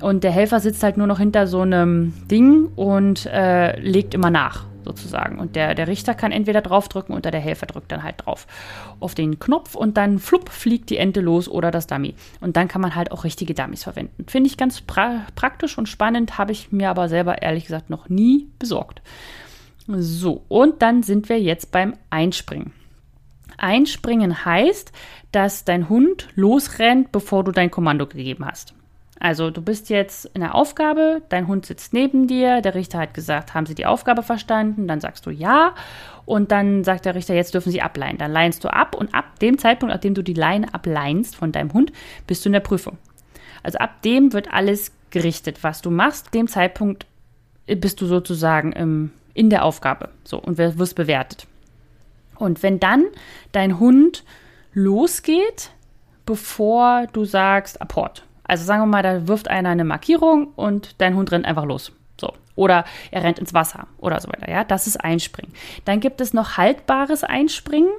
[0.00, 4.30] Und der Helfer sitzt halt nur noch hinter so einem Ding und äh, legt immer
[4.30, 5.38] nach, sozusagen.
[5.38, 8.46] Und der, der Richter kann entweder draufdrücken oder der Helfer drückt dann halt drauf
[9.00, 12.14] auf den Knopf und dann flupp fliegt die Ente los oder das Dummy.
[12.40, 14.26] Und dann kann man halt auch richtige Dummies verwenden.
[14.28, 18.08] Finde ich ganz pra praktisch und spannend, habe ich mir aber selber ehrlich gesagt noch
[18.08, 19.00] nie besorgt.
[19.88, 22.72] So, und dann sind wir jetzt beim Einspringen.
[23.56, 24.92] Einspringen heißt,
[25.32, 28.75] dass dein Hund losrennt, bevor du dein Kommando gegeben hast.
[29.18, 33.14] Also du bist jetzt in der Aufgabe, dein Hund sitzt neben dir, der Richter hat
[33.14, 34.86] gesagt, haben Sie die Aufgabe verstanden?
[34.88, 35.74] Dann sagst du ja
[36.26, 38.18] und dann sagt der Richter, jetzt dürfen Sie ableihen.
[38.18, 41.50] Dann leinst du ab und ab dem Zeitpunkt, ab dem du die Leine ableinst von
[41.50, 41.92] deinem Hund,
[42.26, 42.98] bist du in der Prüfung.
[43.62, 46.34] Also ab dem wird alles gerichtet, was du machst.
[46.34, 47.06] Dem Zeitpunkt
[47.66, 51.46] bist du sozusagen im, in der Aufgabe so und wirst bewertet.
[52.36, 53.04] Und wenn dann
[53.52, 54.24] dein Hund
[54.74, 55.70] losgeht,
[56.26, 61.16] bevor du sagst Apport, also sagen wir mal, da wirft einer eine Markierung und dein
[61.16, 61.92] Hund rennt einfach los.
[62.20, 62.32] So.
[62.54, 64.50] Oder er rennt ins Wasser oder so weiter.
[64.50, 65.52] Ja, das ist Einspringen.
[65.84, 67.90] Dann gibt es noch haltbares Einspringen.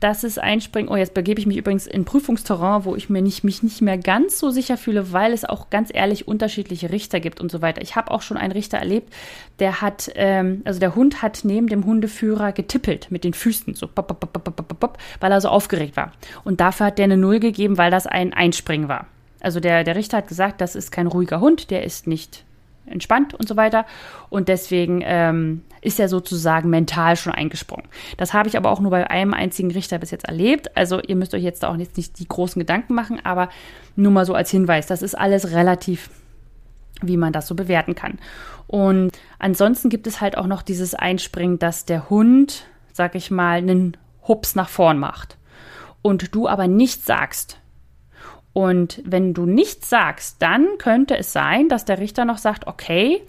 [0.00, 0.90] Das ist Einspringen.
[0.90, 3.98] Oh, jetzt begebe ich mich übrigens in Prüfungsterrain, wo ich mir nicht, mich nicht mehr
[3.98, 7.82] ganz so sicher fühle, weil es auch ganz ehrlich unterschiedliche Richter gibt und so weiter.
[7.82, 9.12] Ich habe auch schon einen Richter erlebt,
[9.58, 13.86] der hat, ähm, also der Hund hat neben dem Hundeführer getippelt mit den Füßen, so,
[13.86, 16.12] pop, pop, pop, weil er so aufgeregt war.
[16.44, 19.06] Und dafür hat der eine Null gegeben, weil das ein Einspringen war.
[19.40, 22.44] Also der, der Richter hat gesagt, das ist kein ruhiger Hund, der ist nicht
[22.86, 23.86] entspannt und so weiter.
[24.28, 27.86] Und deswegen ähm, ist er sozusagen mental schon eingesprungen.
[28.16, 30.76] Das habe ich aber auch nur bei einem einzigen Richter bis jetzt erlebt.
[30.76, 33.48] Also ihr müsst euch jetzt auch jetzt nicht die großen Gedanken machen, aber
[33.96, 36.10] nur mal so als Hinweis, das ist alles relativ,
[37.00, 38.18] wie man das so bewerten kann.
[38.66, 43.58] Und ansonsten gibt es halt auch noch dieses Einspringen, dass der Hund, sag ich mal,
[43.58, 43.96] einen
[44.28, 45.38] Hups nach vorn macht.
[46.02, 47.58] Und du aber nicht sagst,
[48.52, 53.22] und wenn du nichts sagst, dann könnte es sein, dass der Richter noch sagt, okay,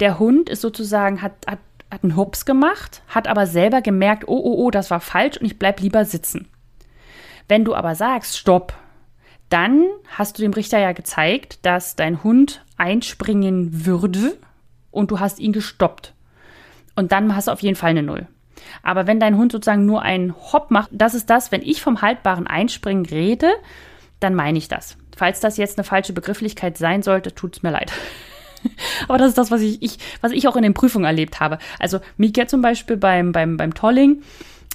[0.00, 1.58] der Hund ist sozusagen, hat, hat,
[1.90, 5.46] hat einen Hups gemacht, hat aber selber gemerkt, oh, oh, oh, das war falsch und
[5.46, 6.48] ich bleib lieber sitzen.
[7.48, 8.72] Wenn du aber sagst, stopp,
[9.50, 14.38] dann hast du dem Richter ja gezeigt, dass dein Hund einspringen würde
[14.90, 16.14] und du hast ihn gestoppt.
[16.96, 18.26] Und dann hast du auf jeden Fall eine Null.
[18.82, 22.00] Aber wenn dein Hund sozusagen nur einen Hopp macht, das ist das, wenn ich vom
[22.00, 23.50] haltbaren Einspringen rede,
[24.22, 24.96] dann meine ich das.
[25.16, 27.92] Falls das jetzt eine falsche Begrifflichkeit sein sollte, tut es mir leid.
[29.08, 31.58] Aber das ist das, was ich, ich, was ich auch in den Prüfungen erlebt habe.
[31.78, 34.22] Also Mika zum Beispiel beim, beim, beim Tolling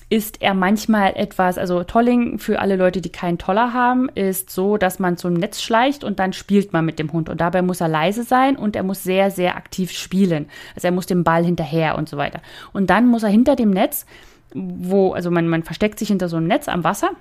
[0.09, 4.77] ist er manchmal etwas, also Tolling für alle Leute, die keinen Toller haben, ist so,
[4.77, 7.27] dass man zum Netz schleicht und dann spielt man mit dem Hund.
[7.27, 10.47] Und dabei muss er leise sein und er muss sehr, sehr aktiv spielen.
[10.75, 12.39] Also er muss dem Ball hinterher und so weiter.
[12.71, 14.05] Und dann muss er hinter dem Netz,
[14.53, 17.11] wo, also man, man versteckt sich hinter so einem Netz am Wasser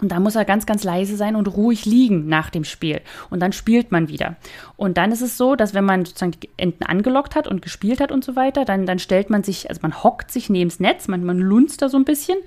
[0.00, 3.00] und da muss er ganz, ganz leise sein und ruhig liegen nach dem Spiel.
[3.28, 4.36] Und dann spielt man wieder.
[4.76, 8.00] Und dann ist es so, dass wenn man sozusagen die Enten angelockt hat und gespielt
[8.00, 10.80] hat und so weiter, dann, dann stellt man sich, also man hockt sich neben das
[10.80, 12.38] Netz, man, man lunzt da so ein bisschen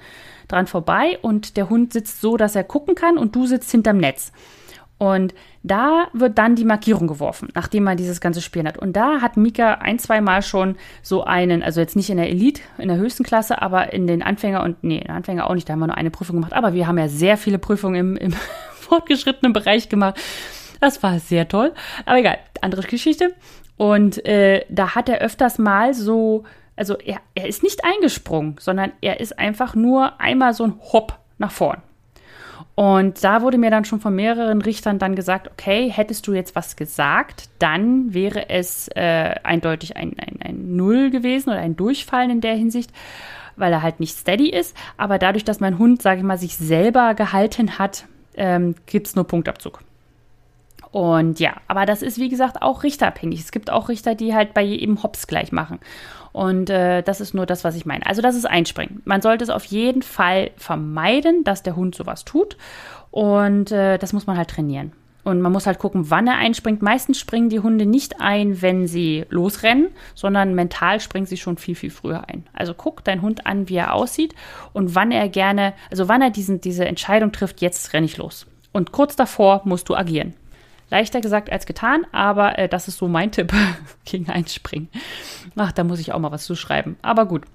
[0.47, 3.97] dran vorbei und der Hund sitzt so, dass er gucken kann und du sitzt hinterm
[3.97, 4.31] Netz.
[5.03, 8.77] Und da wird dann die Markierung geworfen, nachdem man dieses ganze Spiel hat.
[8.77, 12.29] Und da hat Mika ein, zwei Mal schon so einen, also jetzt nicht in der
[12.29, 15.55] Elite, in der höchsten Klasse, aber in den Anfänger und, nee, in den Anfänger auch
[15.55, 16.53] nicht, da haben wir nur eine Prüfung gemacht.
[16.53, 18.31] Aber wir haben ja sehr viele Prüfungen im, im
[18.75, 20.17] fortgeschrittenen Bereich gemacht.
[20.79, 21.73] Das war sehr toll.
[22.05, 23.33] Aber egal, andere Geschichte.
[23.75, 26.45] Und äh, da hat er öfters mal so,
[26.77, 31.19] also er, er ist nicht eingesprungen, sondern er ist einfach nur einmal so ein Hopp
[31.39, 31.81] nach vorn.
[32.75, 36.55] Und da wurde mir dann schon von mehreren Richtern dann gesagt, okay, hättest du jetzt
[36.55, 42.31] was gesagt, dann wäre es äh, eindeutig ein, ein, ein Null gewesen oder ein Durchfallen
[42.31, 42.91] in der Hinsicht,
[43.57, 44.75] weil er halt nicht steady ist.
[44.97, 48.05] Aber dadurch, dass mein Hund, sage ich mal, sich selber gehalten hat,
[48.35, 49.79] ähm, gibt es nur Punktabzug.
[50.89, 53.39] Und ja, aber das ist wie gesagt auch richterabhängig.
[53.39, 55.79] Es gibt auch Richter, die halt bei jedem Hops gleich machen.
[56.33, 58.05] Und äh, das ist nur das, was ich meine.
[58.05, 59.01] Also das ist Einspringen.
[59.05, 62.57] Man sollte es auf jeden Fall vermeiden, dass der Hund sowas tut.
[63.11, 64.91] Und äh, das muss man halt trainieren.
[65.23, 66.81] Und man muss halt gucken, wann er einspringt.
[66.81, 71.75] Meistens springen die Hunde nicht ein, wenn sie losrennen, sondern mental springen sie schon viel,
[71.75, 72.45] viel früher ein.
[72.51, 74.35] Also guck deinen Hund an, wie er aussieht
[74.73, 78.47] und wann er gerne, also wann er diesen, diese Entscheidung trifft, jetzt renne ich los.
[78.73, 80.33] Und kurz davor musst du agieren.
[80.93, 83.51] Leichter gesagt als getan, aber äh, das ist so mein Tipp
[84.05, 84.89] gegen Einspringen.
[85.55, 86.97] Ach, da muss ich auch mal was zuschreiben.
[87.01, 87.45] Aber gut.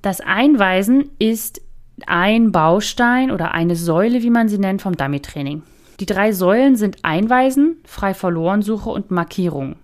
[0.00, 1.60] Das Einweisen ist
[2.06, 5.62] ein Baustein oder eine Säule, wie man sie nennt, vom Dummy-Training.
[5.98, 9.76] Die drei Säulen sind Einweisen, frei verloren Suche und Markierung.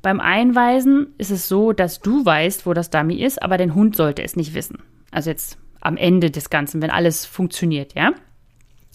[0.00, 3.94] Beim Einweisen ist es so, dass du weißt, wo das Dummy ist, aber dein Hund
[3.94, 4.78] sollte es nicht wissen.
[5.10, 8.12] Also jetzt am Ende des Ganzen, wenn alles funktioniert, ja?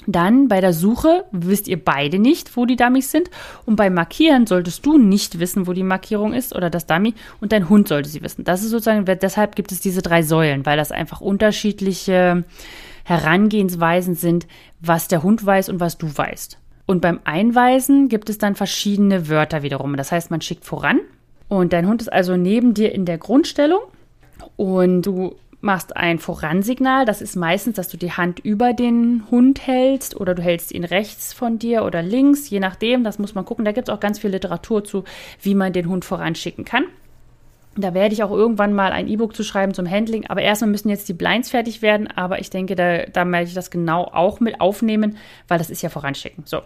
[0.06, 3.30] Dann bei der Suche wisst ihr beide nicht, wo die Dummies sind.
[3.66, 7.52] Und beim Markieren solltest du nicht wissen, wo die Markierung ist oder das Dummy und
[7.52, 8.44] dein Hund sollte sie wissen.
[8.44, 12.46] Das ist sozusagen, deshalb gibt es diese drei Säulen, weil das einfach unterschiedliche
[13.04, 14.48] Herangehensweisen sind,
[14.80, 16.58] was der Hund weiß und was du weißt.
[16.86, 19.98] Und beim Einweisen gibt es dann verschiedene Wörter wiederum.
[19.98, 21.00] Das heißt, man schickt voran
[21.50, 23.82] und dein Hund ist also neben dir in der Grundstellung
[24.56, 27.06] und du machst ein Voransignal.
[27.06, 30.84] Das ist meistens, dass du die Hand über den Hund hältst oder du hältst ihn
[30.84, 33.04] rechts von dir oder links, je nachdem.
[33.04, 33.66] Das muss man gucken.
[33.66, 35.04] Da gibt es auch ganz viel Literatur zu,
[35.42, 36.86] wie man den Hund voranschicken kann.
[37.76, 40.26] Da werde ich auch irgendwann mal ein E-Book zu schreiben zum Handling.
[40.28, 42.08] Aber erstmal müssen jetzt die Blinds fertig werden.
[42.08, 45.18] Aber ich denke, da, da werde ich das genau auch mit aufnehmen,
[45.48, 46.44] weil das ist ja voranschicken.
[46.46, 46.62] So,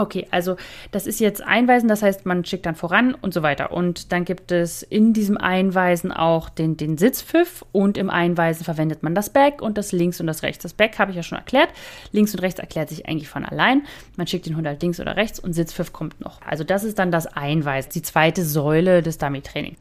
[0.00, 0.56] Okay, also
[0.92, 3.70] das ist jetzt Einweisen, das heißt, man schickt dann voran und so weiter.
[3.70, 9.02] Und dann gibt es in diesem Einweisen auch den, den Sitzpfiff und im Einweisen verwendet
[9.02, 10.62] man das Back und das Links und das Rechts.
[10.62, 11.68] Das Back habe ich ja schon erklärt.
[12.12, 13.82] Links und rechts erklärt sich eigentlich von allein.
[14.16, 16.40] Man schickt den Hund halt links oder rechts und Sitzpfiff kommt noch.
[16.40, 19.76] Also das ist dann das Einweisen, die zweite Säule des Dummy-Trainings.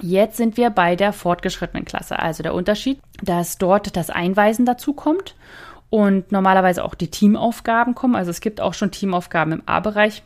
[0.00, 2.18] Jetzt sind wir bei der fortgeschrittenen Klasse.
[2.18, 5.34] Also der Unterschied, dass dort das Einweisen dazu kommt
[5.90, 8.14] und normalerweise auch die Teamaufgaben kommen.
[8.14, 10.22] Also es gibt auch schon Teamaufgaben im A-Bereich.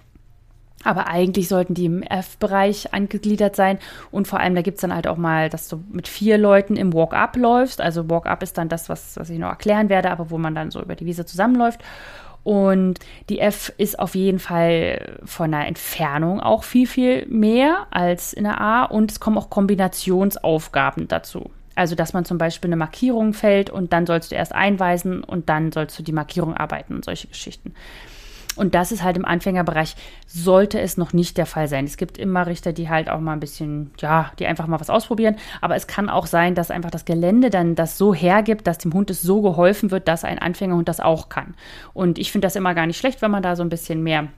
[0.84, 3.78] Aber eigentlich sollten die im F-Bereich angegliedert sein.
[4.10, 6.74] Und vor allem, da gibt es dann halt auch mal, dass du mit vier Leuten
[6.74, 7.80] im Walk-Up läufst.
[7.80, 10.72] Also Walk-Up ist dann das, was, was ich noch erklären werde, aber wo man dann
[10.72, 11.80] so über die Wiese zusammenläuft.
[12.42, 12.98] Und
[13.28, 18.42] die F ist auf jeden Fall von der Entfernung auch viel, viel mehr als in
[18.42, 18.82] der A.
[18.84, 21.50] Und es kommen auch Kombinationsaufgaben dazu.
[21.74, 25.48] Also, dass man zum Beispiel eine Markierung fällt und dann sollst du erst einweisen und
[25.48, 27.74] dann sollst du die Markierung arbeiten und solche Geschichten.
[28.54, 31.86] Und das ist halt im Anfängerbereich, sollte es noch nicht der Fall sein.
[31.86, 34.90] Es gibt immer Richter, die halt auch mal ein bisschen, ja, die einfach mal was
[34.90, 35.36] ausprobieren.
[35.60, 38.92] Aber es kann auch sein, dass einfach das Gelände dann das so hergibt, dass dem
[38.92, 41.54] Hund es so geholfen wird, dass ein Anfängerhund das auch kann.
[41.94, 44.28] Und ich finde das immer gar nicht schlecht, wenn man da so ein bisschen mehr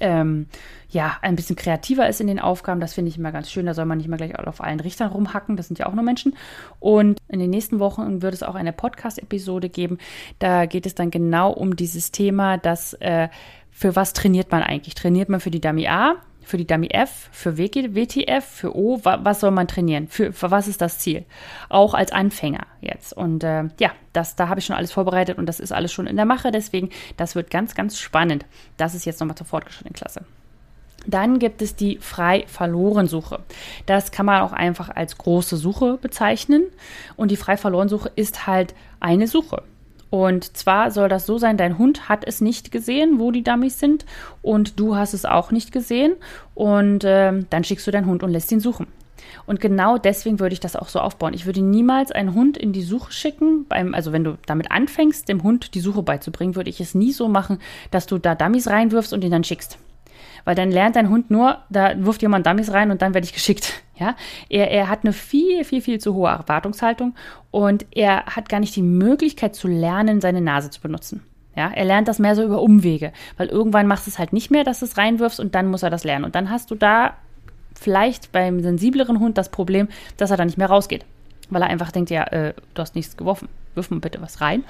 [0.00, 0.46] ähm,
[0.88, 2.80] ja, ein bisschen kreativer ist in den Aufgaben.
[2.80, 3.66] Das finde ich immer ganz schön.
[3.66, 5.56] Da soll man nicht mal gleich auf allen Richtern rumhacken.
[5.56, 6.36] Das sind ja auch nur Menschen.
[6.78, 9.98] Und in den nächsten Wochen wird es auch eine Podcast-Episode geben.
[10.38, 13.28] Da geht es dann genau um dieses Thema, dass äh,
[13.70, 14.94] für was trainiert man eigentlich?
[14.94, 16.16] Trainiert man für die Dummy A?
[16.50, 20.08] Für die Dummy F, für WTF, für O, was soll man trainieren?
[20.08, 21.24] Für, für was ist das Ziel?
[21.68, 23.12] Auch als Anfänger jetzt.
[23.12, 26.08] Und äh, ja, das, da habe ich schon alles vorbereitet und das ist alles schon
[26.08, 26.50] in der Mache.
[26.50, 28.44] Deswegen, das wird ganz, ganz spannend.
[28.76, 30.24] Das ist jetzt nochmal zur fortgeschrittenen Klasse.
[31.06, 33.40] Dann gibt es die Frei-Verloren-Suche.
[33.86, 36.64] Das kann man auch einfach als große Suche bezeichnen.
[37.16, 39.62] Und die Frei-Verloren-Suche ist halt eine Suche.
[40.10, 43.78] Und zwar soll das so sein, dein Hund hat es nicht gesehen, wo die Dummies
[43.78, 44.04] sind
[44.42, 46.14] und du hast es auch nicht gesehen
[46.54, 48.88] und äh, dann schickst du deinen Hund und lässt ihn suchen.
[49.46, 51.34] Und genau deswegen würde ich das auch so aufbauen.
[51.34, 53.66] Ich würde niemals einen Hund in die Suche schicken.
[53.68, 57.12] Beim, also wenn du damit anfängst, dem Hund die Suche beizubringen, würde ich es nie
[57.12, 57.58] so machen,
[57.90, 59.78] dass du da Dummies reinwirfst und ihn dann schickst.
[60.44, 63.32] Weil dann lernt dein Hund nur, da wirft jemand Dummies rein und dann werde ich
[63.32, 63.82] geschickt.
[64.00, 64.16] Ja,
[64.48, 67.14] er, er hat eine viel, viel, viel zu hohe Erwartungshaltung
[67.50, 71.22] und er hat gar nicht die Möglichkeit zu lernen, seine Nase zu benutzen.
[71.54, 74.50] Ja, er lernt das mehr so über Umwege, weil irgendwann machst du es halt nicht
[74.50, 76.24] mehr, dass du es reinwirfst und dann muss er das lernen.
[76.24, 77.14] Und dann hast du da
[77.78, 81.04] vielleicht beim sensibleren Hund das Problem, dass er da nicht mehr rausgeht,
[81.50, 84.64] weil er einfach denkt, ja, äh, du hast nichts geworfen, wirf mal bitte was rein.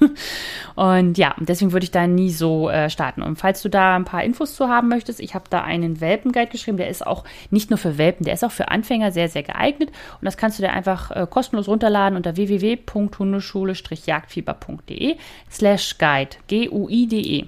[0.74, 3.22] und ja, deswegen würde ich da nie so äh, starten.
[3.22, 6.50] Und falls du da ein paar Infos zu haben möchtest, ich habe da einen Welpenguide
[6.50, 9.42] geschrieben, der ist auch nicht nur für Welpen, der ist auch für Anfänger sehr, sehr
[9.42, 9.90] geeignet.
[9.90, 15.16] Und das kannst du dir einfach äh, kostenlos runterladen unter www.hundeschule-jagdfieber.de
[15.50, 17.44] slash guide, G-U-I-D-E.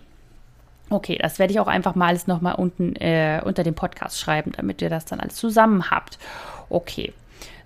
[0.90, 4.52] Okay, das werde ich auch einfach mal alles nochmal unten äh, unter dem Podcast schreiben,
[4.54, 6.18] damit ihr das dann alles zusammen habt.
[6.68, 7.14] Okay.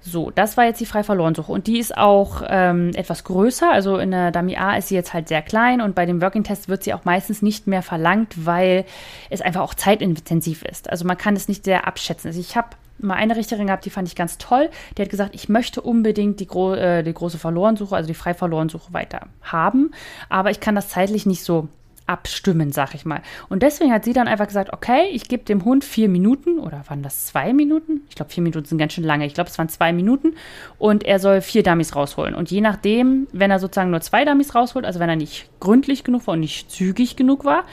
[0.08, 3.70] So, das war jetzt die frei verloren Suche und die ist auch ähm, etwas größer.
[3.72, 6.44] Also in der Dummy A ist sie jetzt halt sehr klein und bei dem Working
[6.44, 8.84] Test wird sie auch meistens nicht mehr verlangt, weil
[9.30, 10.88] es einfach auch zeitintensiv ist.
[10.88, 12.28] Also man kann es nicht sehr abschätzen.
[12.28, 14.70] Also ich habe mal eine Richterin gehabt, die fand ich ganz toll.
[14.96, 18.32] Die hat gesagt, ich möchte unbedingt die, gro äh, die große Verlorensuche, also die frei
[18.32, 19.90] Verlorensuche weiter haben,
[20.28, 21.68] aber ich kann das zeitlich nicht so
[22.06, 23.22] abstimmen, sag ich mal.
[23.48, 26.84] Und deswegen hat sie dann einfach gesagt, okay, ich gebe dem Hund vier Minuten oder
[26.88, 28.02] waren das zwei Minuten?
[28.08, 29.26] Ich glaube, vier Minuten sind ganz schön lange.
[29.26, 30.34] Ich glaube, es waren zwei Minuten
[30.78, 32.34] und er soll vier Dummies rausholen.
[32.34, 36.04] Und je nachdem, wenn er sozusagen nur zwei Dummies rausholt, also wenn er nicht gründlich
[36.04, 37.64] genug war und nicht zügig genug war,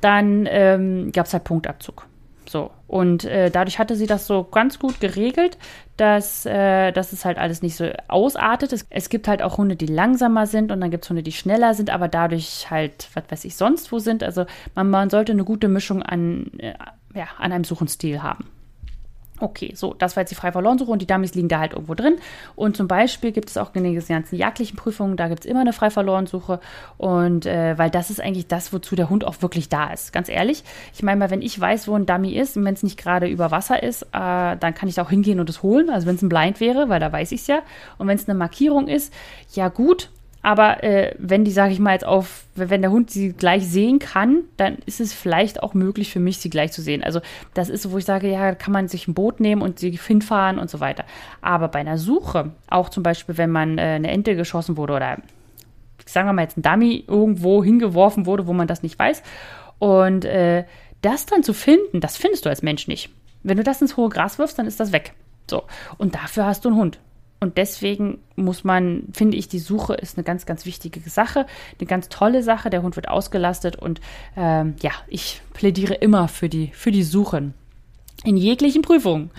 [0.00, 2.06] dann ähm, gab es halt Punktabzug.
[2.48, 2.70] So.
[2.88, 5.58] Und äh, dadurch hatte sie das so ganz gut geregelt,
[5.98, 8.72] dass, äh, dass es halt alles nicht so ausartet.
[8.72, 11.32] Es, es, gibt halt auch Hunde, die langsamer sind und dann gibt es Hunde, die
[11.32, 14.24] schneller sind, aber dadurch halt, was weiß ich, sonst wo sind.
[14.24, 16.72] Also man, man sollte eine gute Mischung an, äh,
[17.14, 18.46] ja, an einem Suchenstil haben.
[19.40, 21.94] Okay, so, das war jetzt die frei Suche und die Dummies liegen da halt irgendwo
[21.94, 22.16] drin.
[22.56, 25.60] Und zum Beispiel gibt es auch in den ganzen jagdlichen Prüfungen, da gibt es immer
[25.60, 26.60] eine frei Suche.
[26.96, 30.12] Und äh, weil das ist eigentlich das, wozu der Hund auch wirklich da ist.
[30.12, 32.82] Ganz ehrlich, ich meine mal, wenn ich weiß, wo ein Dummy ist und wenn es
[32.82, 35.90] nicht gerade über Wasser ist, äh, dann kann ich da auch hingehen und es holen.
[35.90, 37.60] Also wenn es ein Blind wäre, weil da weiß ich es ja.
[37.98, 39.12] Und wenn es eine Markierung ist,
[39.54, 40.10] ja gut,
[40.42, 43.98] aber äh, wenn die, sage ich mal, jetzt auf, wenn der Hund sie gleich sehen
[43.98, 47.02] kann, dann ist es vielleicht auch möglich für mich, sie gleich zu sehen.
[47.02, 47.20] Also
[47.54, 49.90] das ist so, wo ich sage, ja, kann man sich ein Boot nehmen und sie
[49.90, 51.04] hinfahren und so weiter.
[51.42, 55.18] Aber bei einer Suche, auch zum Beispiel, wenn man äh, eine Ente geschossen wurde oder
[56.06, 59.22] sagen wir mal jetzt ein Dummy irgendwo hingeworfen wurde, wo man das nicht weiß.
[59.78, 60.64] Und äh,
[61.02, 63.10] das dann zu finden, das findest du als Mensch nicht.
[63.42, 65.14] Wenn du das ins hohe Gras wirfst, dann ist das weg.
[65.48, 65.64] So.
[65.96, 66.98] Und dafür hast du einen Hund.
[67.40, 71.46] Und deswegen muss man, finde ich, die Suche ist eine ganz, ganz wichtige Sache,
[71.78, 72.68] eine ganz tolle Sache.
[72.68, 74.00] Der Hund wird ausgelastet und
[74.36, 77.54] ähm, ja, ich plädiere immer für die, für die Suchen.
[78.24, 79.30] In jeglichen Prüfungen.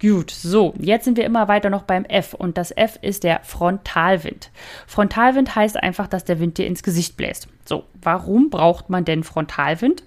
[0.00, 3.40] Gut, so, jetzt sind wir immer weiter noch beim F und das F ist der
[3.42, 4.52] Frontalwind.
[4.86, 7.48] Frontalwind heißt einfach, dass der Wind dir ins Gesicht bläst.
[7.64, 10.04] So, warum braucht man denn Frontalwind?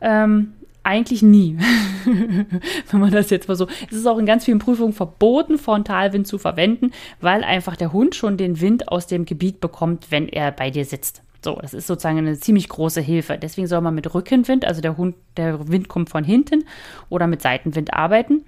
[0.00, 1.58] Ähm, eigentlich nie.
[2.90, 3.66] Wenn man das jetzt mal so.
[3.90, 8.14] Es ist auch in ganz vielen Prüfungen verboten, Frontalwind zu verwenden, weil einfach der Hund
[8.14, 11.22] schon den Wind aus dem Gebiet bekommt, wenn er bei dir sitzt.
[11.44, 13.38] So, das ist sozusagen eine ziemlich große Hilfe.
[13.40, 16.64] Deswegen soll man mit Rückenwind, also der Hund, der Wind kommt von hinten
[17.10, 18.44] oder mit Seitenwind arbeiten.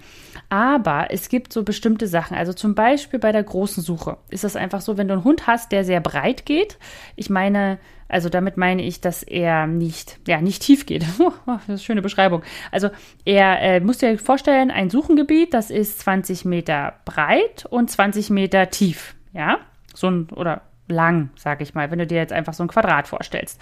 [0.51, 2.37] Aber es gibt so bestimmte Sachen.
[2.37, 5.47] Also zum Beispiel bei der großen Suche ist das einfach so, wenn du einen Hund
[5.47, 6.77] hast, der sehr breit geht.
[7.15, 11.03] Ich meine, also damit meine ich, dass er nicht, ja, nicht tief geht.
[11.47, 12.43] das ist eine schöne Beschreibung.
[12.73, 12.91] Also
[13.25, 18.71] er äh, muss dir vorstellen, ein Suchengebiet, das ist 20 Meter breit und 20 Meter
[18.71, 19.15] tief.
[19.33, 19.59] Ja,
[19.95, 23.09] so ein, oder lang, sag ich mal, wenn du dir jetzt einfach so ein Quadrat
[23.09, 23.61] vorstellst.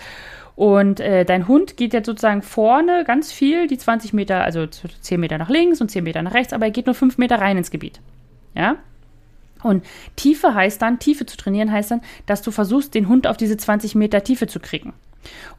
[0.57, 5.21] Und äh, dein Hund geht jetzt sozusagen vorne ganz viel, die 20 Meter, also 10
[5.21, 7.57] Meter nach links und 10 Meter nach rechts, aber er geht nur 5 Meter rein
[7.57, 8.01] ins Gebiet.
[8.55, 8.77] Ja,
[9.63, 9.85] und
[10.17, 13.57] Tiefe heißt dann, Tiefe zu trainieren heißt dann, dass du versuchst, den Hund auf diese
[13.57, 14.93] 20 Meter Tiefe zu kriegen.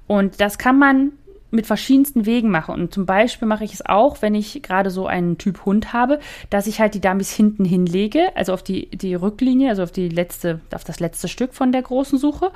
[0.08, 1.12] Und das kann man
[1.51, 2.75] mit verschiedensten Wegen machen.
[2.75, 6.19] Und zum Beispiel mache ich es auch, wenn ich gerade so einen Typ Hund habe,
[6.49, 10.09] dass ich halt die Dummies hinten hinlege, also auf die, die Rücklinie, also auf die
[10.09, 12.51] letzte, auf das letzte Stück von der großen Suche.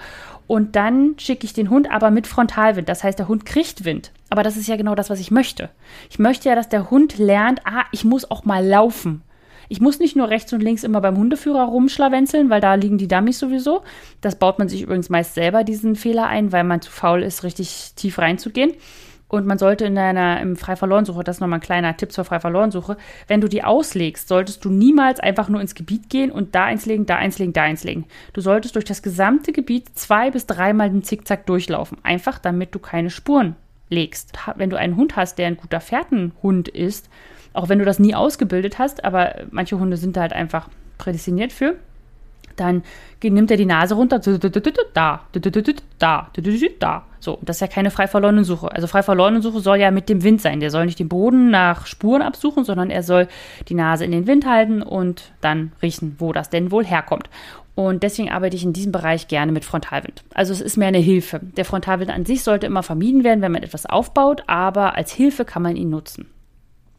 [0.48, 2.90] Und dann schicke ich den Hund aber mit Frontalwind.
[2.90, 4.12] Das heißt, der Hund kriegt Wind.
[4.30, 5.70] Aber das ist ja genau das, was ich möchte.
[6.10, 9.22] Ich möchte ja, dass der Hund lernt, ah, ich muss auch mal laufen.
[9.70, 13.08] Ich muss nicht nur rechts und links immer beim Hundeführer rumschlawenzeln, weil da liegen die
[13.08, 13.84] Dummies sowieso.
[14.22, 17.44] Das baut man sich übrigens meist selber diesen Fehler ein, weil man zu faul ist,
[17.44, 18.74] richtig tief reinzugehen.
[19.34, 22.98] Und man sollte in deiner im Frei-Verloren-Suche, das ist nochmal ein kleiner Tipp zur Frei-Verloren-Suche,
[23.28, 26.86] wenn du die auslegst, solltest du niemals einfach nur ins Gebiet gehen und da eins
[26.86, 28.06] legen, da eins legen, da eins legen.
[28.34, 31.98] Du solltest durch das gesamte Gebiet zwei bis dreimal den Zickzack durchlaufen.
[32.04, 33.56] Einfach damit du keine Spuren
[33.90, 34.34] legst.
[34.56, 37.10] Wenn du einen Hund hast, der ein guter Fährtenhund ist,
[37.54, 41.54] auch wenn du das nie ausgebildet hast, aber manche Hunde sind da halt einfach prädestiniert
[41.54, 41.76] für.
[42.56, 42.84] Dann
[43.24, 44.50] nimmt er die Nase runter, da, da,
[46.80, 47.04] da.
[47.20, 48.72] So, das ist ja keine frei verlorene Suche.
[48.72, 50.60] Also frei verlorene Suche soll ja mit dem Wind sein.
[50.60, 53.28] Der soll nicht den Boden nach Spuren absuchen, sondern er soll
[53.70, 57.30] die Nase in den Wind halten und dann riechen, wo das denn wohl herkommt.
[57.76, 60.24] Und deswegen arbeite ich in diesem Bereich gerne mit Frontalwind.
[60.34, 61.40] Also es ist mehr eine Hilfe.
[61.42, 65.44] Der Frontalwind an sich sollte immer vermieden werden, wenn man etwas aufbaut, aber als Hilfe
[65.46, 66.28] kann man ihn nutzen.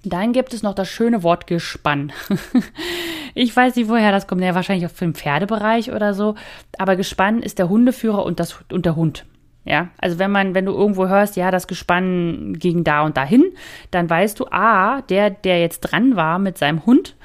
[0.05, 2.13] Dann gibt es noch das schöne Wort Gespann.
[3.35, 4.43] ich weiß nicht, woher das kommt.
[4.43, 6.35] Ja, wahrscheinlich auf dem Pferdebereich oder so.
[6.79, 9.25] Aber Gespann ist der Hundeführer und, das, und der Hund.
[9.65, 13.45] Ja, also wenn man, wenn du irgendwo hörst, ja, das Gespann ging da und dahin,
[13.91, 17.17] dann weißt du, ah, der, der jetzt dran war mit seinem Hund,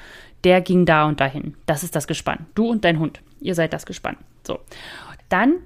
[0.44, 1.54] der ging da und dahin.
[1.66, 2.46] Das ist das Gespann.
[2.54, 3.20] Du und dein Hund.
[3.40, 4.16] Ihr seid das Gespann.
[4.46, 4.58] So.
[5.28, 5.56] Dann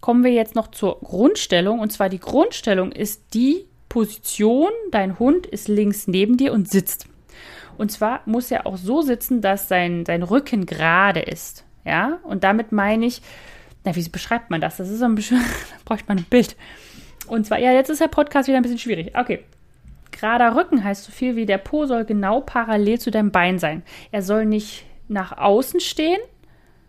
[0.00, 1.78] kommen wir jetzt noch zur Grundstellung.
[1.80, 7.06] Und zwar die Grundstellung ist die Position, dein Hund ist links neben dir und sitzt.
[7.76, 11.64] Und zwar muss er auch so sitzen, dass sein, sein Rücken gerade ist.
[11.84, 13.22] Ja, und damit meine ich,
[13.84, 14.76] na, wie beschreibt man das?
[14.76, 15.38] Das ist so ein bisschen,
[15.70, 16.56] da bräuchte man ein Bild.
[17.28, 19.16] Und zwar, ja, jetzt ist der Podcast wieder ein bisschen schwierig.
[19.16, 19.44] Okay.
[20.10, 23.82] Gerader Rücken heißt so viel wie der Po soll genau parallel zu deinem Bein sein.
[24.10, 26.18] Er soll nicht nach außen stehen,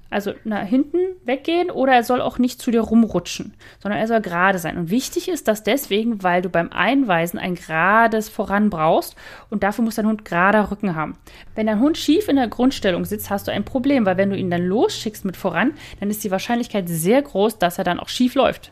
[0.10, 4.22] also nach hinten weggehen oder er soll auch nicht zu dir rumrutschen, sondern er soll
[4.22, 4.78] gerade sein.
[4.78, 9.16] Und wichtig ist das deswegen, weil du beim Einweisen ein gerades Voran brauchst
[9.49, 11.18] und dafür muss dein Hund gerader Rücken haben.
[11.55, 14.38] Wenn dein Hund schief in der Grundstellung sitzt, hast du ein Problem, weil wenn du
[14.38, 18.10] ihn dann losschickst mit voran, dann ist die Wahrscheinlichkeit sehr groß, dass er dann auch
[18.10, 18.72] schief läuft.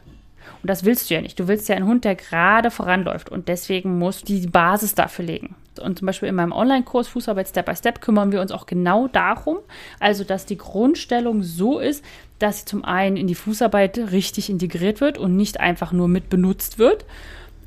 [0.61, 1.39] Und das willst du ja nicht.
[1.39, 3.29] Du willst ja einen Hund, der gerade voranläuft.
[3.29, 5.55] Und deswegen musst du die Basis dafür legen.
[5.79, 9.07] Und zum Beispiel in meinem Online-Kurs Fußarbeit Step by Step kümmern wir uns auch genau
[9.07, 9.57] darum,
[9.99, 12.03] also dass die Grundstellung so ist,
[12.39, 16.29] dass sie zum einen in die Fußarbeit richtig integriert wird und nicht einfach nur mit
[16.29, 17.05] benutzt wird.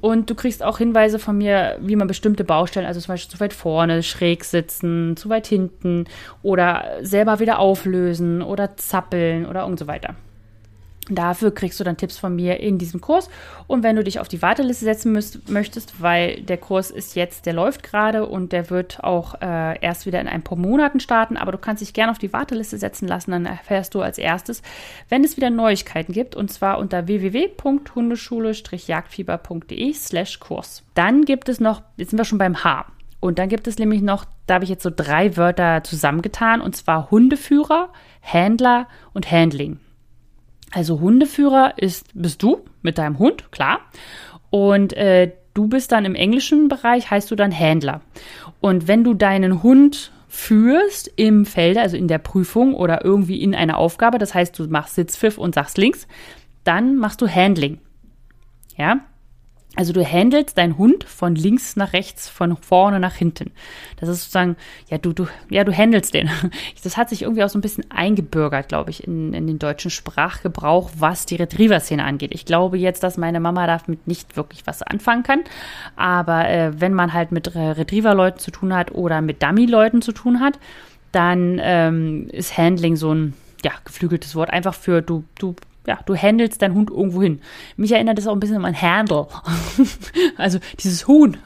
[0.00, 3.40] Und du kriegst auch Hinweise von mir, wie man bestimmte Baustellen, also zum Beispiel zu
[3.40, 6.06] weit vorne, schräg sitzen, zu weit hinten
[6.42, 10.14] oder selber wieder auflösen oder zappeln oder und so weiter.
[11.11, 13.28] Dafür kriegst du dann Tipps von mir in diesem Kurs.
[13.66, 17.46] Und wenn du dich auf die Warteliste setzen müsst, möchtest, weil der Kurs ist jetzt,
[17.46, 21.36] der läuft gerade und der wird auch äh, erst wieder in ein paar Monaten starten,
[21.36, 24.62] aber du kannst dich gerne auf die Warteliste setzen lassen, dann erfährst du als erstes,
[25.08, 30.84] wenn es wieder Neuigkeiten gibt und zwar unter www.hundeschule-jagdfieber.de slash Kurs.
[30.94, 32.86] Dann gibt es noch, jetzt sind wir schon beim H.
[33.20, 36.74] Und dann gibt es nämlich noch, da habe ich jetzt so drei Wörter zusammengetan und
[36.74, 37.90] zwar Hundeführer,
[38.20, 39.78] Händler und Handling.
[40.72, 43.80] Also Hundeführer ist, bist du mit deinem Hund, klar.
[44.50, 48.00] Und äh, du bist dann im englischen Bereich, heißt du dann Händler.
[48.60, 53.54] Und wenn du deinen Hund führst im Felde, also in der Prüfung oder irgendwie in
[53.54, 56.06] einer Aufgabe, das heißt, du machst Sitzpfiff und sagst links,
[56.62, 57.78] dann machst du Handling.
[58.76, 59.00] Ja?
[59.81, 63.51] Also du handelst deinen Hund von links nach rechts, von vorne nach hinten.
[63.97, 64.57] Das ist sozusagen,
[64.91, 66.28] ja, du, du, ja, du handelst den.
[66.85, 69.91] Das hat sich irgendwie auch so ein bisschen eingebürgert, glaube ich, in, in den deutschen
[69.91, 72.33] Sprachgebrauch, was die Retriever-Szene angeht.
[72.35, 75.45] Ich glaube jetzt, dass meine Mama damit nicht wirklich was anfangen kann.
[75.97, 80.41] Aber äh, wenn man halt mit Retriever-Leuten zu tun hat oder mit Dummy-Leuten zu tun
[80.41, 80.59] hat,
[81.11, 83.33] dann ähm, ist Handling so ein
[83.64, 84.51] ja, geflügeltes Wort.
[84.51, 85.57] Einfach für du, du
[85.87, 87.41] ja, du handelst deinen Hund irgendwo hin.
[87.76, 89.26] Mich erinnert das auch ein bisschen an Handle.
[90.37, 91.39] also dieses Huhn.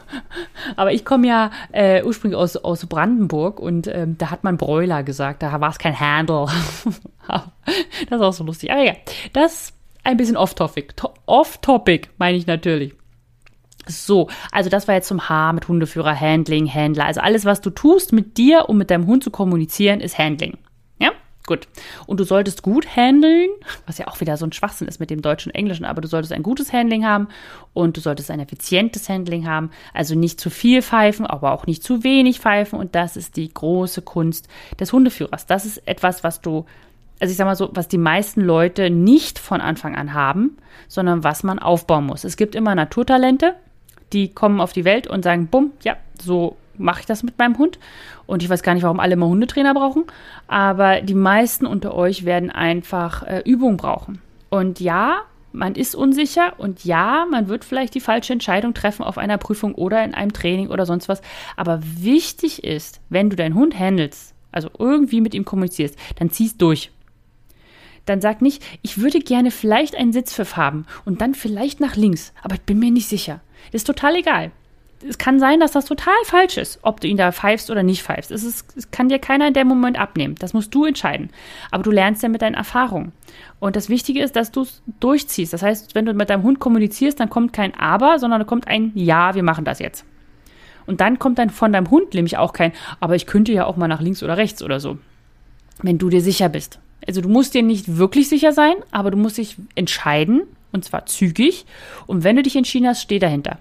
[0.77, 5.03] Aber ich komme ja äh, ursprünglich aus, aus Brandenburg und ähm, da hat man Bräuler
[5.03, 5.43] gesagt.
[5.43, 6.47] Da war es kein Handle.
[7.29, 7.45] das
[8.11, 8.73] ist auch so lustig.
[8.73, 8.95] Aber ja,
[9.33, 9.73] das
[10.03, 10.95] ein bisschen off-topic.
[11.27, 12.95] Off-topic meine ich natürlich.
[13.87, 17.07] So, also das war jetzt zum H mit Hundeführer, Handling, Händler.
[17.07, 20.59] Also alles, was du tust mit dir, um mit deinem Hund zu kommunizieren, ist Handling.
[21.47, 21.69] Gut.
[22.07, 23.51] Und du solltest gut handeln,
[23.87, 26.09] was ja auch wieder so ein Schwachsinn ist mit dem Deutschen und Englischen, aber du
[26.09, 27.29] solltest ein gutes Handling haben
[27.75, 29.71] und du solltest ein effizientes Handling haben.
[29.93, 32.79] Also nicht zu viel pfeifen, aber auch nicht zu wenig pfeifen.
[32.79, 34.49] Und das ist die große Kunst
[34.81, 35.45] des Hundeführers.
[35.45, 36.65] Das ist etwas, was du,
[37.21, 40.57] also ich sag mal so, was die meisten Leute nicht von Anfang an haben,
[40.89, 42.25] sondern was man aufbauen muss.
[42.25, 43.55] Es gibt immer Naturtalente,
[44.15, 47.59] die kommen auf die Welt und sagen, bumm, ja, so mache ich das mit meinem
[47.59, 47.79] Hund.
[48.27, 50.05] Und ich weiß gar nicht, warum alle immer Hundetrainer brauchen.
[50.47, 54.21] Aber die meisten unter euch werden einfach äh, Übung brauchen.
[54.51, 55.23] Und ja,
[55.55, 59.75] man ist unsicher und ja, man wird vielleicht die falsche Entscheidung treffen auf einer Prüfung
[59.75, 61.23] oder in einem Training oder sonst was.
[61.57, 66.61] Aber wichtig ist, wenn du deinen Hund handelst, also irgendwie mit ihm kommunizierst, dann ziehst
[66.61, 66.91] durch.
[68.05, 72.33] Dann sag nicht, ich würde gerne vielleicht einen Sitzpfiff haben und dann vielleicht nach links,
[72.43, 73.41] aber ich bin mir nicht sicher.
[73.73, 74.51] Das ist total egal
[75.07, 78.03] es kann sein, dass das total falsch ist, ob du ihn da pfeifst oder nicht
[78.03, 78.31] pfeifst.
[78.31, 80.35] Es, ist, es kann dir keiner in dem Moment abnehmen.
[80.39, 81.31] Das musst du entscheiden.
[81.71, 83.13] Aber du lernst ja mit deinen Erfahrungen.
[83.61, 85.53] Und das Wichtige ist, dass du es durchziehst.
[85.53, 88.69] Das heißt, wenn du mit deinem Hund kommunizierst, dann kommt kein Aber, sondern da kommt
[88.69, 90.05] ein Ja, wir machen das jetzt.
[90.87, 93.77] Und dann kommt dann von deinem Hund nämlich auch kein, aber ich könnte ja auch
[93.77, 94.99] mal nach links oder rechts oder so.
[95.83, 96.79] Wenn du dir sicher bist.
[97.07, 100.43] Also du musst dir nicht wirklich sicher sein, aber du musst dich entscheiden,
[100.73, 101.65] und zwar zügig.
[102.07, 103.59] Und wenn du dich entschieden hast, steh dahinter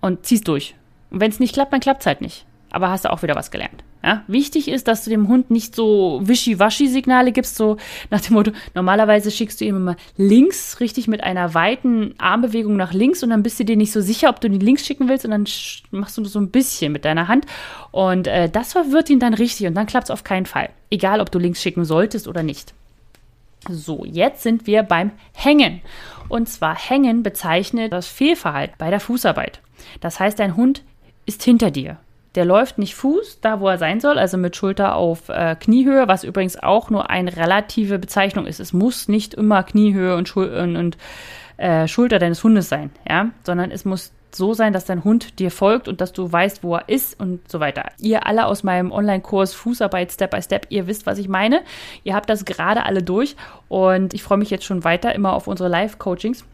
[0.00, 0.74] und ziehst durch.
[1.10, 2.44] Und wenn es nicht klappt, dann klappt es halt nicht.
[2.70, 3.82] Aber hast du auch wieder was gelernt.
[4.02, 4.22] Ja?
[4.26, 7.78] Wichtig ist, dass du dem Hund nicht so wischiwaschi-Signale gibst, so
[8.10, 12.92] nach dem Motto, normalerweise schickst du ihm immer links, richtig mit einer weiten Armbewegung nach
[12.92, 15.24] links und dann bist du dir nicht so sicher, ob du ihn links schicken willst
[15.24, 15.46] und dann
[15.90, 17.46] machst du so ein bisschen mit deiner Hand
[17.90, 20.70] und äh, das verwirrt ihn dann richtig und dann klappt es auf keinen Fall.
[20.90, 22.74] Egal, ob du links schicken solltest oder nicht.
[23.68, 25.80] So, jetzt sind wir beim Hängen.
[26.28, 29.60] Und zwar Hängen bezeichnet das Fehlverhalten bei der Fußarbeit.
[30.00, 30.82] Das heißt, dein Hund
[31.26, 31.98] ist hinter dir.
[32.34, 36.08] Der läuft nicht Fuß, da wo er sein soll, also mit Schulter auf äh, Kniehöhe,
[36.08, 38.60] was übrigens auch nur eine relative Bezeichnung ist.
[38.60, 40.98] Es muss nicht immer Kniehöhe und, Schul und, und
[41.56, 45.50] äh, Schulter deines Hundes sein, ja, sondern es muss so sein, dass dein Hund dir
[45.50, 47.90] folgt und dass du weißt, wo er ist und so weiter.
[47.98, 51.62] Ihr alle aus meinem Online-Kurs Fußarbeit Step by Step, ihr wisst, was ich meine.
[52.04, 53.36] Ihr habt das gerade alle durch
[53.68, 56.44] und ich freue mich jetzt schon weiter immer auf unsere Live-Coachings.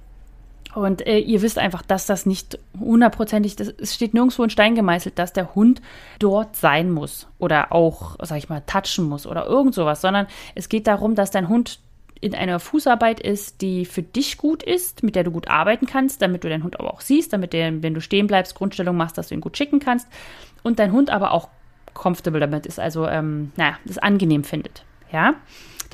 [0.75, 4.75] Und äh, ihr wisst einfach, dass das nicht hundertprozentig, das, es steht nirgendwo in Stein
[4.75, 5.81] gemeißelt, dass der Hund
[6.19, 10.69] dort sein muss oder auch, sag ich mal, touchen muss oder irgend sowas, sondern es
[10.69, 11.79] geht darum, dass dein Hund
[12.21, 16.23] in einer Fußarbeit ist, die für dich gut ist, mit der du gut arbeiten kannst,
[16.23, 19.19] damit du deinen Hund aber auch siehst, damit der, wenn du stehen bleibst, Grundstellung machst,
[19.19, 20.09] dass du ihn gut schicken kannst
[20.63, 21.49] und dein Hund aber auch
[21.93, 24.85] comfortable damit ist, also, ähm, naja, das angenehm findet.
[25.13, 25.35] Ja,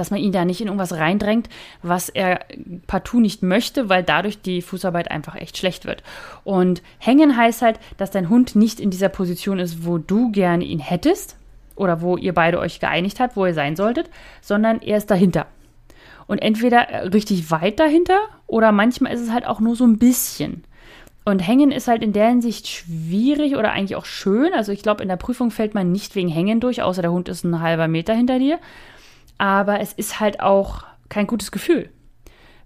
[0.01, 1.51] dass man ihn da nicht in irgendwas reindrängt,
[1.83, 2.41] was er
[2.87, 6.03] partout nicht möchte, weil dadurch die Fußarbeit einfach echt schlecht wird.
[6.43, 10.65] Und hängen heißt halt, dass dein Hund nicht in dieser Position ist, wo du gerne
[10.65, 11.37] ihn hättest
[11.77, 14.09] oder wo ihr beide euch geeinigt habt, wo ihr sein solltet,
[14.41, 15.47] sondern er ist dahinter.
[16.27, 20.65] Und entweder richtig weit dahinter oder manchmal ist es halt auch nur so ein bisschen.
[21.27, 24.55] Und Hängen ist halt in der Hinsicht schwierig oder eigentlich auch schön.
[24.55, 27.29] Also ich glaube, in der Prüfung fällt man nicht wegen Hängen durch, außer der Hund
[27.29, 28.59] ist ein halber Meter hinter dir
[29.41, 31.89] aber es ist halt auch kein gutes Gefühl,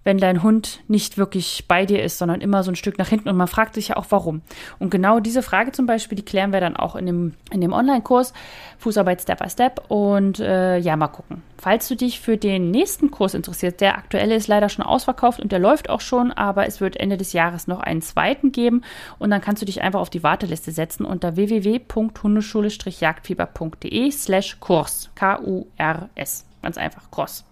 [0.03, 3.29] wenn dein Hund nicht wirklich bei dir ist, sondern immer so ein Stück nach hinten
[3.29, 4.43] und man fragt sich ja auch, warum.
[4.81, 7.73] Und genau diese Frage zum Beispiel, die klären wir dann auch in dem, in dem
[7.73, 8.33] Online-Kurs
[8.79, 11.45] Fußarbeit Step by Step und äh, ja, mal gucken.
[11.59, 15.53] Falls du dich für den nächsten Kurs interessierst, der aktuelle ist leider schon ausverkauft und
[15.53, 18.83] der läuft auch schon, aber es wird Ende des Jahres noch einen zweiten geben
[19.21, 26.47] und dann kannst du dich einfach auf die Warteliste setzen unter www.hundeschule-jagdfieber.de slash Kurs, K-U-R-S.
[26.65, 27.45] Ganz einfach, cross.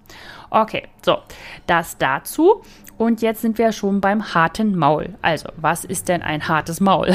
[0.48, 1.18] Okay, so,
[1.66, 2.62] das dazu.
[2.96, 5.10] Und jetzt sind wir schon beim harten Maul.
[5.20, 7.12] Also, was ist denn ein hartes Maul?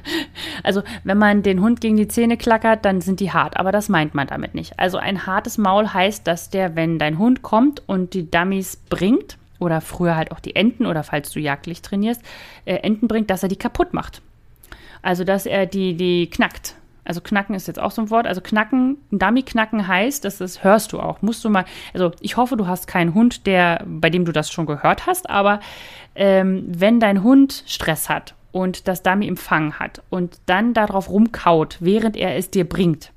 [0.64, 3.88] also, wenn man den Hund gegen die Zähne klackert, dann sind die hart, aber das
[3.88, 4.80] meint man damit nicht.
[4.80, 9.38] Also, ein hartes Maul heißt, dass der, wenn dein Hund kommt und die Dummies bringt,
[9.60, 12.20] oder früher halt auch die Enten, oder falls du jagdlich trainierst,
[12.64, 14.22] äh, Enten bringt, dass er die kaputt macht.
[15.02, 16.74] Also, dass er die, die knackt.
[17.08, 18.26] Also knacken ist jetzt auch so ein Wort.
[18.26, 21.22] Also knacken, Dummy knacken heißt, das hörst du auch.
[21.22, 24.52] Musst du mal, also ich hoffe, du hast keinen Hund, der, bei dem du das
[24.52, 25.60] schon gehört hast, aber
[26.14, 31.78] ähm, wenn dein Hund Stress hat und das Dummy empfangen hat und dann darauf rumkaut,
[31.80, 33.10] während er es dir bringt,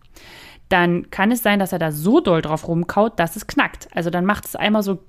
[0.70, 3.90] dann kann es sein, dass er da so doll drauf rumkaut, dass es knackt.
[3.94, 5.00] Also dann macht es einmal so,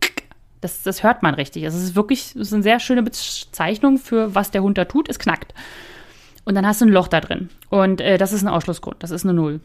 [0.61, 1.64] das, das hört man richtig.
[1.64, 4.87] Also es ist wirklich, es ist eine sehr schöne Bezeichnung für was der Hund da
[4.87, 5.55] tut, es knackt.
[6.45, 7.51] Und dann hast du ein Loch da drin.
[7.68, 9.61] Und äh, das ist ein Ausschlussgrund, das ist eine Null.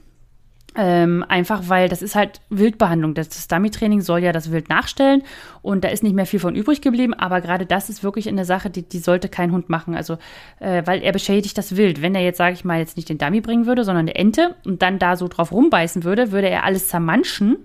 [0.80, 3.16] Ähm, einfach weil das ist halt Wildbehandlung.
[3.16, 5.24] Das, das Dummy-Training soll ja das Wild nachstellen
[5.64, 8.46] und da ist nicht mehr viel von übrig geblieben, aber gerade das ist wirklich eine
[8.46, 9.96] Sache, die, die sollte kein Hund machen.
[9.96, 10.20] Also,
[10.60, 12.04] äh, weil er beschädigt das Wild.
[12.04, 14.56] Wenn er jetzt, sage ich mal, jetzt nicht den Dummy bringen würde, sondern eine Ente
[14.66, 17.58] und dann da so drauf rumbeißen würde, würde er alles zermanschen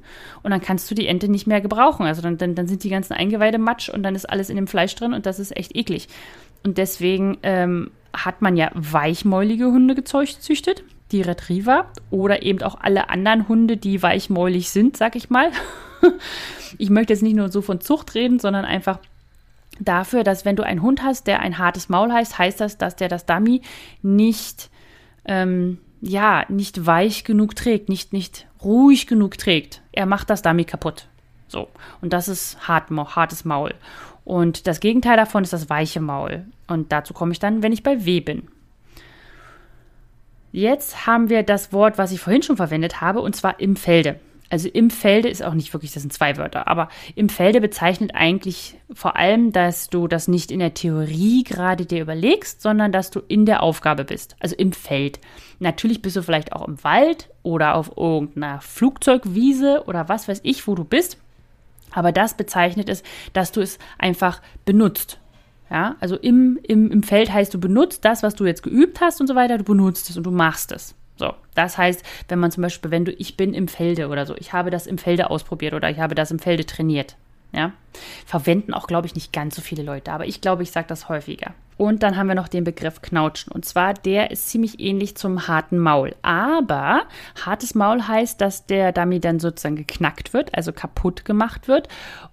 [0.42, 2.06] und dann kannst du die Ente nicht mehr gebrauchen.
[2.06, 4.68] Also dann, dann, dann sind die ganzen Eingeweide matsch und dann ist alles in dem
[4.68, 6.08] Fleisch drin und das ist echt eklig.
[6.64, 13.10] Und deswegen ähm, hat man ja weichmäulige Hunde gezüchtet, die Retriever oder eben auch alle
[13.10, 15.50] anderen Hunde, die weichmäulig sind, sag ich mal.
[16.78, 18.98] ich möchte jetzt nicht nur so von Zucht reden, sondern einfach
[19.80, 22.96] dafür, dass wenn du einen Hund hast, der ein hartes Maul heißt, heißt das, dass
[22.96, 23.62] der das Dummy
[24.02, 24.70] nicht,
[25.24, 29.82] ähm, ja, nicht weich genug trägt, nicht, nicht ruhig genug trägt.
[29.92, 31.08] Er macht das Dummy kaputt.
[31.48, 31.68] So.
[32.00, 33.74] Und das ist hart, hartes Maul.
[34.24, 36.44] Und das Gegenteil davon ist das weiche Maul.
[36.68, 38.48] Und dazu komme ich dann, wenn ich bei W bin.
[40.52, 44.20] Jetzt haben wir das Wort, was ich vorhin schon verwendet habe, und zwar im Felde.
[44.52, 48.10] Also im Felde ist auch nicht wirklich, das sind zwei Wörter, aber im Felde bezeichnet
[48.12, 53.10] eigentlich vor allem, dass du das nicht in der Theorie gerade dir überlegst, sondern dass
[53.10, 55.20] du in der Aufgabe bist, also im Feld.
[55.58, 60.66] Natürlich bist du vielleicht auch im Wald oder auf irgendeiner Flugzeugwiese oder was weiß ich,
[60.66, 61.16] wo du bist.
[61.92, 65.18] Aber das bezeichnet es, dass du es einfach benutzt.
[65.70, 69.20] Ja, also im, im, im Feld heißt, du benutzt das, was du jetzt geübt hast
[69.20, 70.94] und so weiter, du benutzt es und du machst es.
[71.16, 74.34] So, das heißt, wenn man zum Beispiel, wenn du, ich bin im Felde oder so,
[74.36, 77.16] ich habe das im Felde ausprobiert oder ich habe das im Felde trainiert.
[77.52, 77.72] Ja,
[78.26, 81.08] Verwenden auch, glaube ich, nicht ganz so viele Leute, aber ich glaube, ich sage das
[81.08, 81.54] häufiger.
[81.82, 83.52] Und dann haben wir noch den Begriff Knautschen.
[83.52, 86.14] Und zwar, der ist ziemlich ähnlich zum harten Maul.
[86.22, 87.02] Aber
[87.44, 91.88] hartes Maul heißt, dass der Dummy dann sozusagen geknackt wird, also kaputt gemacht wird.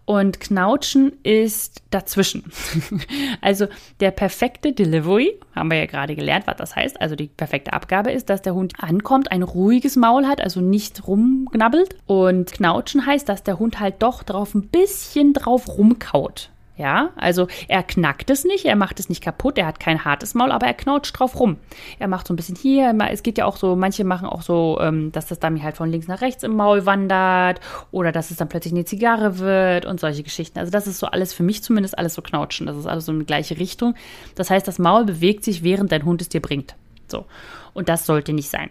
[0.05, 2.51] Und Knautschen ist dazwischen.
[3.41, 3.68] also
[3.99, 7.01] der perfekte Delivery, haben wir ja gerade gelernt, was das heißt.
[7.01, 11.07] Also die perfekte Abgabe ist, dass der Hund ankommt, ein ruhiges Maul hat, also nicht
[11.07, 11.95] rumknabbelt.
[12.05, 16.49] Und Knautschen heißt, dass der Hund halt doch drauf ein bisschen drauf rumkaut.
[16.79, 20.33] Ja, also er knackt es nicht, er macht es nicht kaputt, er hat kein hartes
[20.33, 21.57] Maul, aber er knautscht drauf rum.
[21.99, 24.79] Er macht so ein bisschen hier, es geht ja auch so, manche machen auch so,
[24.79, 27.59] ähm, dass das Dummy halt von links nach rechts im Maul wandert
[27.91, 30.57] oder dass es dann plötzlich eine Zigarre wird und solche Geschichten.
[30.57, 32.65] Also das ist so alles, für mich zumindest alles so knautschen.
[32.65, 33.93] Das ist alles so in die gleiche Richtung.
[34.35, 36.75] Das heißt, das Maul bewegt sich, während dein Hund es dir bringt.
[37.09, 37.25] So.
[37.73, 38.69] Und das sollte nicht sein.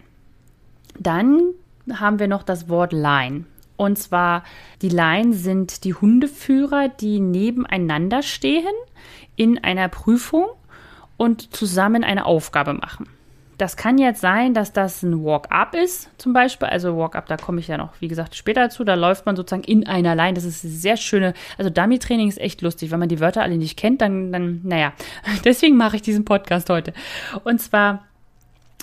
[0.97, 1.41] Dann
[1.93, 3.45] haben wir noch das Wort Line.
[3.79, 4.43] Und zwar,
[4.81, 8.73] die Line sind die Hundeführer, die nebeneinander stehen
[9.37, 10.47] in einer Prüfung
[11.15, 13.07] und zusammen eine Aufgabe machen.
[13.57, 16.67] Das kann jetzt sein, dass das ein Walk-up ist, zum Beispiel.
[16.67, 18.83] Also Walk-up, da komme ich ja noch, wie gesagt, später dazu.
[18.83, 20.33] Da läuft man sozusagen in einer Line.
[20.33, 21.33] Das ist sehr schöne.
[21.57, 22.91] Also Dummy-Training ist echt lustig.
[22.91, 24.91] Wenn man die Wörter alle nicht kennt, dann, dann naja.
[25.45, 26.91] Deswegen mache ich diesen Podcast heute.
[27.45, 28.03] Und zwar,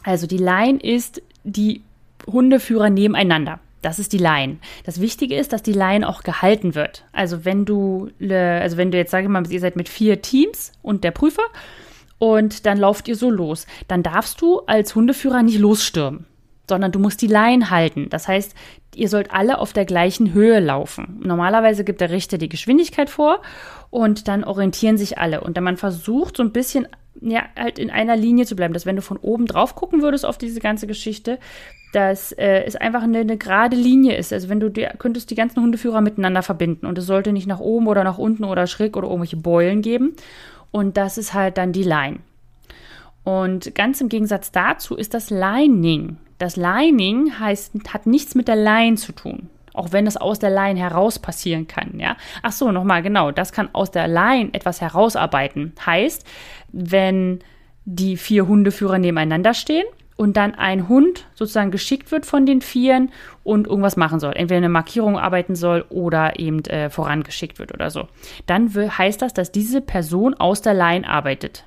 [0.05, 1.83] also die Line ist die
[2.27, 3.61] Hundeführer nebeneinander.
[3.83, 4.59] Das ist die Line.
[4.85, 7.05] Das Wichtige ist, dass die Line auch gehalten wird.
[7.13, 10.73] Also wenn du, also wenn du jetzt, sage ich mal, ihr seid mit vier Teams
[10.83, 11.45] und der Prüfer
[12.19, 16.27] und dann lauft ihr so los, dann darfst du als Hundeführer nicht losstürmen,
[16.69, 18.09] sondern du musst die Line halten.
[18.09, 18.55] Das heißt,
[18.95, 21.21] ihr sollt alle auf der gleichen Höhe laufen.
[21.23, 23.43] Normalerweise gibt der Richter die Geschwindigkeit vor
[23.91, 25.43] und dann orientieren sich alle.
[25.43, 26.89] Und dann man versucht so ein bisschen
[27.21, 30.25] ja, halt in einer Linie zu bleiben, dass wenn du von oben drauf gucken würdest
[30.27, 31.39] auf diese ganze Geschichte,
[31.93, 34.33] dass äh, es einfach eine, eine, gerade Linie ist.
[34.33, 37.61] Also wenn du die, könntest die ganzen Hundeführer miteinander verbinden und es sollte nicht nach
[37.61, 40.15] oben oder nach unten oder schräg oder irgendwelche Beulen geben.
[40.71, 42.19] Und das ist halt dann die Line.
[43.25, 46.19] Und ganz im Gegensatz dazu ist das Lining.
[46.39, 49.49] Das Lining heißt, hat nichts mit der Line zu tun.
[49.77, 52.17] Auch wenn es aus der Line heraus passieren kann, ja.
[52.43, 53.31] Ach so, nochmal, genau.
[53.31, 55.75] Das kann aus der Line etwas herausarbeiten.
[55.85, 56.27] Heißt,
[56.73, 57.41] wenn
[57.85, 59.85] die vier Hundeführer nebeneinander stehen
[60.17, 63.11] und dann ein Hund sozusagen geschickt wird von den Vieren
[63.45, 67.91] und irgendwas machen soll, entweder eine Markierung arbeiten soll oder eben äh, vorangeschickt wird oder
[67.91, 68.09] so,
[68.47, 71.65] dann heißt das, dass diese Person aus der Line arbeitet.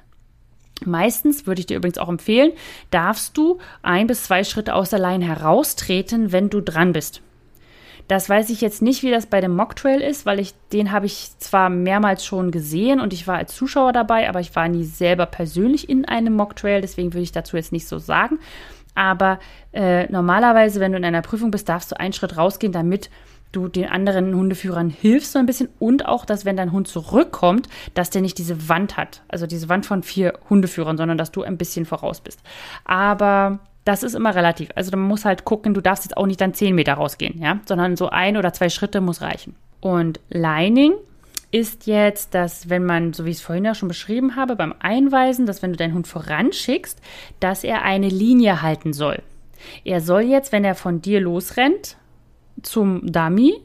[0.85, 2.53] Meistens würde ich dir übrigens auch empfehlen,
[2.89, 7.21] darfst du ein bis zwei Schritte aus der Line heraustreten, wenn du dran bist.
[8.09, 11.05] Das weiß ich jetzt nicht, wie das bei dem Mocktrail ist, weil ich den habe
[11.05, 14.83] ich zwar mehrmals schon gesehen und ich war als Zuschauer dabei, aber ich war nie
[14.83, 18.39] selber persönlich in einem Mocktrail, deswegen würde ich dazu jetzt nicht so sagen.
[18.95, 19.39] Aber
[19.73, 23.11] äh, normalerweise, wenn du in einer Prüfung bist, darfst du einen Schritt rausgehen, damit
[23.51, 27.69] du den anderen Hundeführern hilfst so ein bisschen und auch, dass wenn dein Hund zurückkommt,
[27.93, 31.43] dass der nicht diese Wand hat, also diese Wand von vier Hundeführern, sondern dass du
[31.43, 32.41] ein bisschen voraus bist.
[32.85, 33.59] Aber
[33.89, 34.69] das ist immer relativ.
[34.75, 37.59] Also man muss halt gucken, du darfst jetzt auch nicht dann 10 Meter rausgehen, ja,
[37.65, 39.55] sondern so ein oder zwei Schritte muss reichen.
[39.81, 40.93] Und Lining
[41.49, 44.75] ist jetzt, dass wenn man, so wie ich es vorhin ja schon beschrieben habe, beim
[44.77, 47.01] Einweisen, dass wenn du deinen Hund voranschickst,
[47.39, 49.23] dass er eine Linie halten soll.
[49.83, 51.97] Er soll jetzt, wenn er von dir losrennt,
[52.61, 53.55] zum Dummy,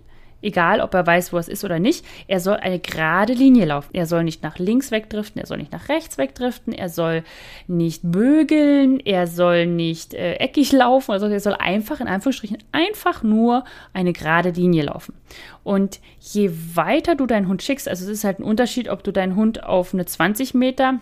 [0.45, 3.91] egal ob er weiß, wo es ist oder nicht, er soll eine gerade Linie laufen.
[3.93, 7.25] Er soll nicht nach links wegdriften, er soll nicht nach rechts wegdriften, er soll
[7.67, 13.23] nicht bögeln, er soll nicht äh, eckig laufen, also er soll einfach in Anführungsstrichen einfach
[13.23, 15.15] nur eine gerade Linie laufen.
[15.63, 19.13] Und je weiter du deinen Hund schickst, also es ist halt ein Unterschied, ob du
[19.13, 21.01] deinen Hund auf eine 20 Meter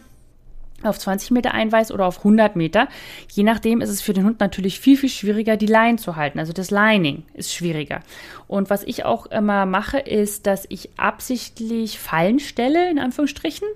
[0.85, 2.89] auf 20 Meter einweist oder auf 100 Meter.
[3.31, 6.39] Je nachdem ist es für den Hund natürlich viel, viel schwieriger, die Line zu halten.
[6.39, 8.01] Also das Lining ist schwieriger.
[8.47, 13.69] Und was ich auch immer mache, ist, dass ich absichtlich Fallen stelle, in Anführungsstrichen,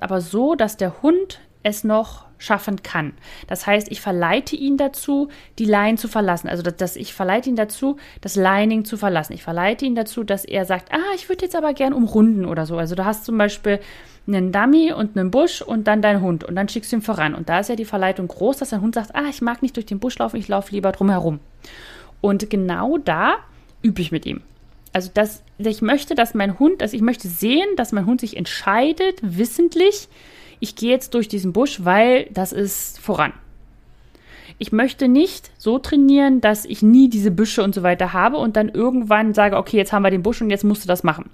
[0.00, 3.12] aber so, dass der Hund es noch schaffen kann.
[3.46, 5.28] Das heißt, ich verleite ihn dazu,
[5.58, 6.48] die Line zu verlassen.
[6.48, 9.32] Also, dass, dass ich verleite ihn dazu, das Lining zu verlassen.
[9.32, 12.66] Ich verleite ihn dazu, dass er sagt, ah, ich würde jetzt aber gern umrunden oder
[12.66, 12.76] so.
[12.76, 13.80] Also, du hast zum Beispiel
[14.26, 17.34] einen Dummy und einen Busch und dann dein Hund und dann schickst du ihn voran.
[17.34, 19.76] Und da ist ja die Verleitung groß, dass dein Hund sagt, ah, ich mag nicht
[19.76, 21.40] durch den Busch laufen, ich laufe lieber drumherum.
[22.20, 23.36] Und genau da
[23.82, 24.42] übe ich mit ihm.
[24.92, 28.36] Also das, ich möchte, dass mein Hund, also ich möchte sehen, dass mein Hund sich
[28.36, 30.08] entscheidet, wissentlich,
[30.60, 33.32] ich gehe jetzt durch diesen Busch, weil das ist voran.
[34.58, 38.56] Ich möchte nicht so trainieren, dass ich nie diese Büsche und so weiter habe und
[38.56, 41.30] dann irgendwann sage, okay, jetzt haben wir den Busch und jetzt musst du das machen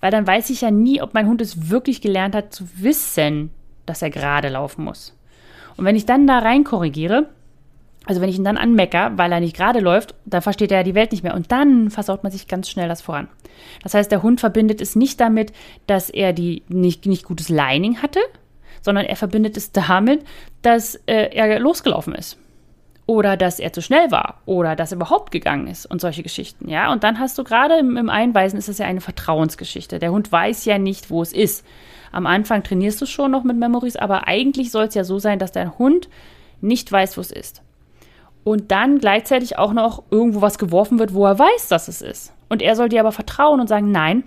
[0.00, 3.50] weil dann weiß ich ja nie, ob mein Hund es wirklich gelernt hat zu wissen,
[3.86, 5.16] dass er gerade laufen muss.
[5.76, 7.28] Und wenn ich dann da rein korrigiere
[8.06, 10.84] Also wenn ich ihn dann anmecker, weil er nicht gerade läuft, dann versteht er ja
[10.84, 13.28] die Welt nicht mehr und dann versaut man sich ganz schnell das voran.
[13.82, 15.52] Das heißt, der Hund verbindet es nicht damit,
[15.86, 18.20] dass er die nicht, nicht gutes Lining hatte,
[18.82, 20.24] sondern er verbindet es damit,
[20.62, 22.38] dass äh, er losgelaufen ist.
[23.06, 26.68] Oder dass er zu schnell war oder dass er überhaupt gegangen ist und solche Geschichten,
[26.68, 26.92] ja.
[26.92, 29.98] Und dann hast du gerade im, im Einweisen ist es ja eine Vertrauensgeschichte.
[29.98, 31.64] Der Hund weiß ja nicht, wo es ist.
[32.12, 35.38] Am Anfang trainierst du schon noch mit Memories, aber eigentlich soll es ja so sein,
[35.38, 36.10] dass dein Hund
[36.60, 37.62] nicht weiß, wo es ist.
[38.44, 42.32] Und dann gleichzeitig auch noch irgendwo was geworfen wird, wo er weiß, dass es ist.
[42.48, 44.24] Und er soll dir aber vertrauen und sagen, nein,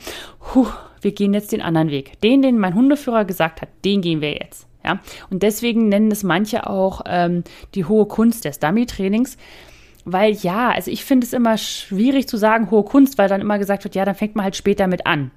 [0.54, 0.68] huh,
[1.02, 2.20] wir gehen jetzt den anderen Weg.
[2.22, 4.68] Den, den mein Hundeführer gesagt hat, den gehen wir jetzt.
[4.84, 5.00] Ja?
[5.30, 7.44] Und deswegen nennen es manche auch ähm,
[7.76, 9.38] die hohe Kunst des Dummy-Trainings.
[10.04, 13.60] Weil ja, also ich finde es immer schwierig zu sagen hohe Kunst, weil dann immer
[13.60, 15.32] gesagt wird, ja, dann fängt man halt später mit an.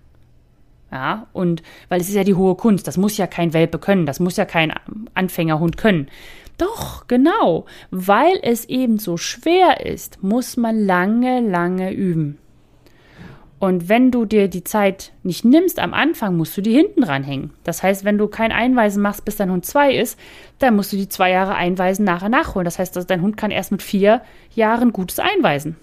[0.90, 4.06] Ja, und weil es ist ja die hohe Kunst, das muss ja kein Welpe können,
[4.06, 4.72] das muss ja kein
[5.14, 6.08] Anfängerhund können.
[6.56, 12.38] Doch, genau, weil es eben so schwer ist, muss man lange, lange üben.
[13.64, 17.54] Und wenn du dir die Zeit nicht nimmst am Anfang, musst du die hinten ranhängen.
[17.64, 20.18] Das heißt, wenn du kein Einweisen machst, bis dein Hund zwei ist,
[20.58, 22.66] dann musst du die zwei Jahre Einweisen nachher nachholen.
[22.66, 24.20] Das heißt, dein Hund kann erst mit vier
[24.54, 25.76] Jahren gutes Einweisen.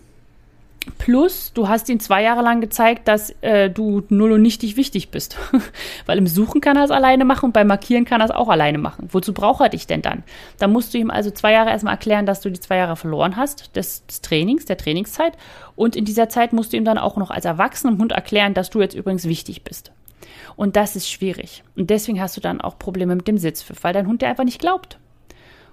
[0.98, 5.12] Plus, du hast ihn zwei Jahre lang gezeigt, dass äh, du null und nichtig wichtig
[5.12, 5.38] bist.
[6.08, 8.50] Weil im Suchen kann er es alleine machen und beim Markieren kann er es auch
[8.50, 9.08] alleine machen.
[9.12, 10.24] Wozu braucht er dich denn dann?
[10.58, 13.36] Da musst du ihm also zwei Jahre erstmal erklären, dass du die zwei Jahre verloren
[13.36, 15.38] hast, des, des Trainings, der Trainingszeit.
[15.76, 18.72] Und in dieser Zeit musst du ihm dann auch noch als erwachsenem Hund erklären, dass
[18.72, 19.92] du jetzt übrigens wichtig bist.
[20.56, 21.64] Und das ist schwierig.
[21.76, 24.46] Und deswegen hast du dann auch Probleme mit dem Sitzpfiff, weil dein Hund dir einfach
[24.46, 24.98] nicht glaubt.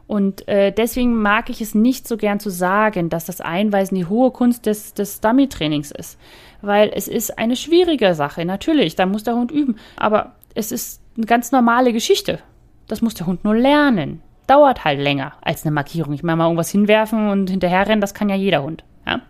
[0.08, 4.06] Und äh, deswegen mag ich es nicht so gern zu sagen, dass das Einweisen die
[4.06, 6.18] hohe Kunst des, des Dummy-Trainings ist.
[6.62, 9.76] Weil es ist eine schwierige Sache, natürlich, da muss der Hund üben.
[9.96, 12.38] Aber es ist eine ganz normale Geschichte.
[12.86, 14.22] Das muss der Hund nur lernen.
[14.46, 16.14] Dauert halt länger als eine Markierung.
[16.14, 18.84] Ich meine mal irgendwas hinwerfen und hinterherrennen, das kann ja jeder Hund.
[19.06, 19.20] Ja?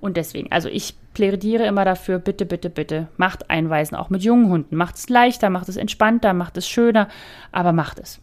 [0.00, 4.48] Und deswegen, also ich plädiere immer dafür, bitte, bitte, bitte, macht Einweisen auch mit jungen
[4.48, 4.74] Hunden.
[4.74, 7.06] Macht es leichter, macht es entspannter, macht es schöner,
[7.52, 8.20] aber macht es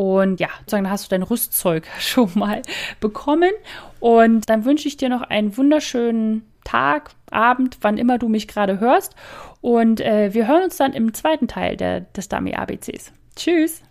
[0.01, 2.63] und ja, sozusagen, hast du dein Rüstzeug schon mal
[3.01, 3.51] bekommen.
[4.01, 8.81] Und dann wünsche ich dir noch einen wunderschönen Tag, Abend, wann immer du mich gerade
[8.81, 9.15] hörst.
[9.61, 13.13] Und äh, wir hören uns dann im zweiten Teil der, des Dummy ABCs.
[13.37, 13.83] Tschüss!